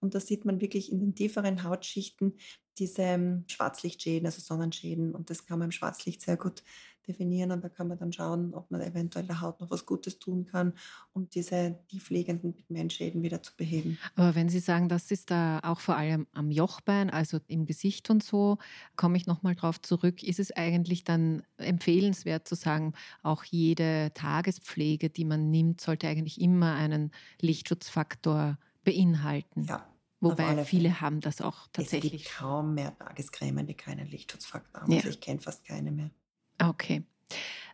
Und 0.01 0.15
da 0.15 0.21
sieht 0.21 0.45
man 0.45 0.61
wirklich 0.61 0.91
in 0.91 0.99
den 0.99 1.15
tieferen 1.15 1.63
Hautschichten 1.63 2.35
diese 2.79 3.03
ähm, 3.03 3.45
Schwarzlichtschäden, 3.49 4.27
also 4.27 4.41
Sonnenschäden. 4.41 5.15
Und 5.15 5.31
das 5.31 5.47
kann 5.47 5.59
man 5.59 5.67
im 5.67 5.73
Schwarzlicht 5.73 6.23
sehr 6.23 6.37
gut 6.37 6.65
definieren 7.07 7.51
und 7.51 7.63
da 7.63 7.69
kann 7.69 7.89
man 7.89 7.99
dann 7.99 8.13
schauen, 8.13 8.55
ob 8.55 8.71
man 8.71 8.81
eventuell 8.81 9.27
der 9.27 9.41
Haut 9.41 9.61
noch 9.61 9.71
was 9.71 9.87
Gutes 9.87 10.19
tun 10.19 10.45
kann, 10.45 10.75
um 11.13 11.29
diese 11.29 11.79
tiefliegenden 11.89 12.55
Pigmentschäden 12.55 13.23
wieder 13.23 13.43
zu 13.43 13.53
beheben. 13.57 13.99
Aber 14.17 14.35
wenn 14.35 14.49
Sie 14.49 14.59
sagen, 14.59 14.89
das 14.89 15.11
ist 15.11 15.31
da 15.31 15.61
auch 15.63 15.81
vor 15.81 15.97
allem 15.97 16.27
am 16.33 16.51
Jochbein, 16.51 17.11
also 17.11 17.39
im 17.49 17.67
Gesicht 17.67 18.11
und 18.11 18.23
so, 18.23 18.59
komme 18.97 19.17
ich 19.17 19.27
nochmal 19.27 19.55
drauf 19.55 19.81
zurück, 19.81 20.23
ist 20.23 20.39
es 20.39 20.53
eigentlich 20.53 21.05
dann 21.05 21.43
empfehlenswert 21.57 22.47
zu 22.47 22.55
sagen, 22.55 22.95
auch 23.23 23.45
jede 23.45 24.13
Tagespflege, 24.15 25.11
die 25.11 25.25
man 25.25 25.51
nimmt, 25.51 25.81
sollte 25.81 26.09
eigentlich 26.09 26.41
immer 26.41 26.75
einen 26.75 27.11
Lichtschutzfaktor 27.41 28.59
beinhalten? 28.85 29.65
Ja. 29.65 29.87
Wobei 30.21 30.65
viele 30.65 31.01
haben 31.01 31.21
das 31.21 31.41
auch 31.41 31.67
tatsächlich. 31.73 32.15
Es 32.15 32.23
gibt 32.23 32.37
kaum 32.37 32.75
mehr 32.75 32.97
Tagescremen, 32.97 33.67
die 33.67 33.75
keinen 33.75 34.07
Lichtschutzfaktor 34.07 34.83
haben. 34.83 34.93
Ja. 34.93 34.99
Also 34.99 35.09
ich 35.09 35.21
kenne 35.21 35.41
fast 35.41 35.65
keine 35.65 35.91
mehr. 35.91 36.11
Okay. 36.63 37.05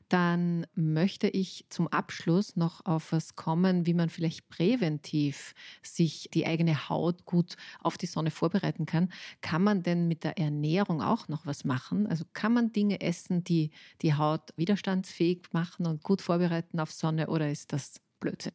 Dann 0.08 0.66
möchte 0.74 1.28
ich 1.28 1.66
zum 1.68 1.86
Abschluss 1.88 2.56
noch 2.56 2.86
auf 2.86 3.12
was 3.12 3.36
kommen, 3.36 3.84
wie 3.84 3.92
man 3.92 4.08
vielleicht 4.08 4.48
präventiv 4.48 5.54
sich 5.82 6.30
die 6.32 6.46
eigene 6.46 6.88
Haut 6.88 7.26
gut 7.26 7.56
auf 7.80 7.98
die 7.98 8.06
Sonne 8.06 8.30
vorbereiten 8.30 8.86
kann. 8.86 9.12
Kann 9.42 9.62
man 9.62 9.82
denn 9.82 10.08
mit 10.08 10.24
der 10.24 10.38
Ernährung 10.38 11.02
auch 11.02 11.28
noch 11.28 11.44
was 11.44 11.64
machen? 11.64 12.06
Also 12.06 12.24
kann 12.32 12.54
man 12.54 12.72
Dinge 12.72 13.02
essen, 13.02 13.44
die 13.44 13.70
die 14.00 14.14
Haut 14.14 14.54
widerstandsfähig 14.56 15.48
machen 15.52 15.84
und 15.86 16.02
gut 16.02 16.22
vorbereiten 16.22 16.80
auf 16.80 16.90
Sonne 16.90 17.26
oder 17.26 17.50
ist 17.50 17.74
das 17.74 18.00
Blödsinn? 18.18 18.52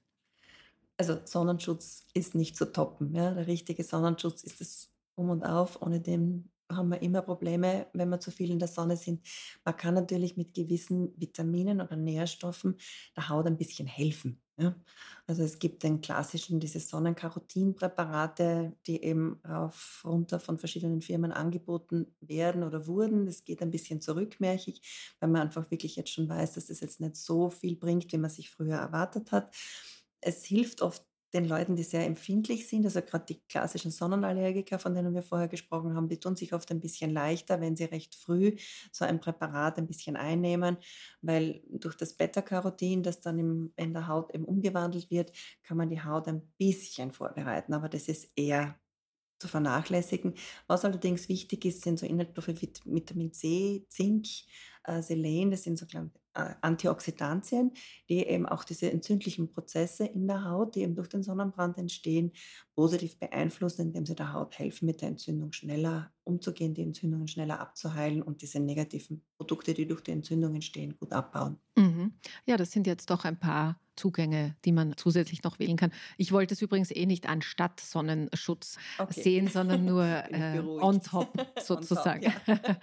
Also 0.97 1.19
Sonnenschutz 1.25 2.07
ist 2.15 2.33
nicht 2.33 2.55
zu 2.55 2.71
toppen. 2.71 3.13
Ja? 3.13 3.31
Der 3.31 3.45
richtige 3.45 3.83
Sonnenschutz 3.83 4.43
ist 4.43 4.59
es 4.59 4.89
um 5.15 5.29
und 5.29 5.43
auf, 5.43 5.81
ohne 5.83 5.99
den 6.01 6.49
haben 6.75 6.89
wir 6.89 7.01
immer 7.01 7.21
Probleme, 7.21 7.87
wenn 7.93 8.09
wir 8.09 8.19
zu 8.19 8.31
viel 8.31 8.51
in 8.51 8.59
der 8.59 8.67
Sonne 8.67 8.97
sind. 8.97 9.25
Man 9.65 9.75
kann 9.75 9.93
natürlich 9.93 10.37
mit 10.37 10.53
gewissen 10.53 11.13
Vitaminen 11.17 11.81
oder 11.81 11.95
Nährstoffen 11.95 12.77
der 13.15 13.29
Haut 13.29 13.47
ein 13.47 13.57
bisschen 13.57 13.87
helfen. 13.87 14.41
Ja? 14.57 14.75
Also 15.25 15.43
es 15.43 15.57
gibt 15.59 15.83
den 15.83 16.01
klassischen, 16.01 16.59
diese 16.59 16.79
Sonnenkarotinpräparate, 16.79 18.75
die 18.85 19.03
eben 19.03 19.43
auf 19.43 20.03
runter 20.05 20.39
von 20.39 20.57
verschiedenen 20.57 21.01
Firmen 21.01 21.31
angeboten 21.31 22.15
werden 22.21 22.63
oder 22.63 22.87
wurden. 22.87 23.25
Das 23.25 23.45
geht 23.45 23.61
ein 23.61 23.71
bisschen 23.71 24.01
zurückmärchig, 24.01 24.81
weil 25.19 25.29
man 25.29 25.43
einfach 25.43 25.71
wirklich 25.71 25.95
jetzt 25.95 26.11
schon 26.11 26.29
weiß, 26.29 26.53
dass 26.53 26.67
das 26.67 26.81
jetzt 26.81 26.99
nicht 26.99 27.15
so 27.15 27.49
viel 27.49 27.75
bringt, 27.75 28.11
wie 28.11 28.17
man 28.17 28.29
sich 28.29 28.49
früher 28.49 28.77
erwartet 28.77 29.31
hat. 29.31 29.55
Es 30.21 30.45
hilft 30.45 30.81
oft 30.81 31.03
den 31.33 31.45
Leuten, 31.45 31.75
die 31.75 31.83
sehr 31.83 32.05
empfindlich 32.05 32.67
sind, 32.67 32.85
also 32.85 33.01
gerade 33.01 33.25
die 33.25 33.41
klassischen 33.47 33.91
Sonnenallergiker, 33.91 34.79
von 34.79 34.93
denen 34.93 35.13
wir 35.13 35.23
vorher 35.23 35.47
gesprochen 35.47 35.95
haben, 35.95 36.07
die 36.07 36.19
tun 36.19 36.35
sich 36.35 36.53
oft 36.53 36.69
ein 36.71 36.79
bisschen 36.79 37.11
leichter, 37.11 37.59
wenn 37.61 37.75
sie 37.75 37.85
recht 37.85 38.15
früh 38.15 38.55
so 38.91 39.05
ein 39.05 39.19
Präparat 39.19 39.77
ein 39.77 39.87
bisschen 39.87 40.15
einnehmen, 40.15 40.77
weil 41.21 41.63
durch 41.69 41.95
das 41.95 42.13
Beta-Carotin, 42.13 43.03
das 43.03 43.21
dann 43.21 43.39
im, 43.39 43.73
in 43.75 43.93
der 43.93 44.07
Haut 44.07 44.33
eben 44.33 44.45
umgewandelt 44.45 45.09
wird, 45.09 45.31
kann 45.63 45.77
man 45.77 45.89
die 45.89 46.01
Haut 46.03 46.27
ein 46.27 46.53
bisschen 46.57 47.11
vorbereiten, 47.11 47.73
aber 47.73 47.89
das 47.89 48.07
ist 48.07 48.31
eher 48.35 48.79
zu 49.39 49.47
vernachlässigen. 49.47 50.35
Was 50.67 50.85
allerdings 50.85 51.27
wichtig 51.29 51.65
ist, 51.65 51.81
sind 51.81 51.99
so 51.99 52.05
Inhaltsstoffe 52.05 52.47
wie 52.47 52.71
Vitamin 52.85 53.33
C, 53.33 53.85
Zink, 53.89 54.27
äh, 54.85 55.01
Selen, 55.01 55.51
das 55.51 55.63
sind 55.63 55.77
so 55.77 55.85
äh, 55.85 56.09
Antioxidantien, 56.33 57.71
die 58.09 58.25
eben 58.25 58.45
auch 58.45 58.63
diese 58.63 58.91
entzündlichen 58.91 59.49
Prozesse 59.49 60.05
in 60.05 60.27
der 60.27 60.45
Haut, 60.45 60.75
die 60.75 60.81
eben 60.81 60.95
durch 60.95 61.09
den 61.09 61.23
Sonnenbrand 61.23 61.77
entstehen, 61.77 62.31
positiv 62.75 63.19
beeinflussen, 63.19 63.87
indem 63.87 64.05
sie 64.05 64.15
der 64.15 64.33
Haut 64.33 64.57
helfen, 64.57 64.85
mit 64.85 65.01
der 65.01 65.09
Entzündung 65.09 65.51
schneller 65.51 66.11
umzugehen, 66.23 66.73
die 66.73 66.83
Entzündungen 66.83 67.27
schneller 67.27 67.59
abzuheilen 67.59 68.21
und 68.21 68.41
diese 68.41 68.59
negativen 68.59 69.23
Produkte, 69.37 69.73
die 69.73 69.87
durch 69.87 70.01
die 70.01 70.11
Entzündung 70.11 70.55
entstehen, 70.55 70.97
gut 70.99 71.11
abbauen. 71.11 71.59
Mhm. 71.77 72.13
Ja, 72.45 72.57
das 72.57 72.71
sind 72.71 72.87
jetzt 72.87 73.09
doch 73.09 73.25
ein 73.25 73.39
paar 73.39 73.79
Zugänge, 73.95 74.55
die 74.65 74.71
man 74.71 74.97
zusätzlich 74.97 75.43
noch 75.43 75.59
wählen 75.59 75.77
kann. 75.77 75.91
Ich 76.17 76.31
wollte 76.31 76.53
es 76.53 76.61
übrigens 76.61 76.91
eh 76.91 77.05
nicht 77.05 77.29
anstatt 77.29 77.79
Sonnenschutz 77.79 78.77
okay. 78.97 79.21
sehen, 79.21 79.47
sondern 79.47 79.85
nur 79.85 80.03
äh, 80.05 80.59
on 80.81 81.01
top 81.01 81.29
sozusagen. 81.61 82.27
on 82.27 82.33
top, 82.45 82.67
ja. 82.67 82.79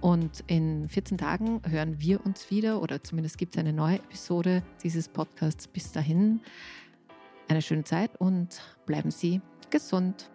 Und 0.00 0.44
in 0.46 0.88
14 0.88 1.18
Tagen 1.18 1.60
hören 1.68 2.00
wir 2.00 2.24
uns 2.24 2.48
wieder 2.50 2.80
oder 2.80 3.02
zumindest 3.02 3.36
gibt 3.36 3.56
es 3.56 3.58
eine 3.58 3.72
neue 3.72 3.96
Episode 3.96 4.62
dieses 4.82 5.08
Podcasts. 5.08 5.66
Bis 5.66 5.90
dahin 5.90 6.40
eine 7.48 7.62
schöne 7.62 7.82
Zeit 7.82 8.14
und 8.20 8.62
bleiben 8.86 9.10
Sie 9.10 9.40
gesund. 9.70 10.30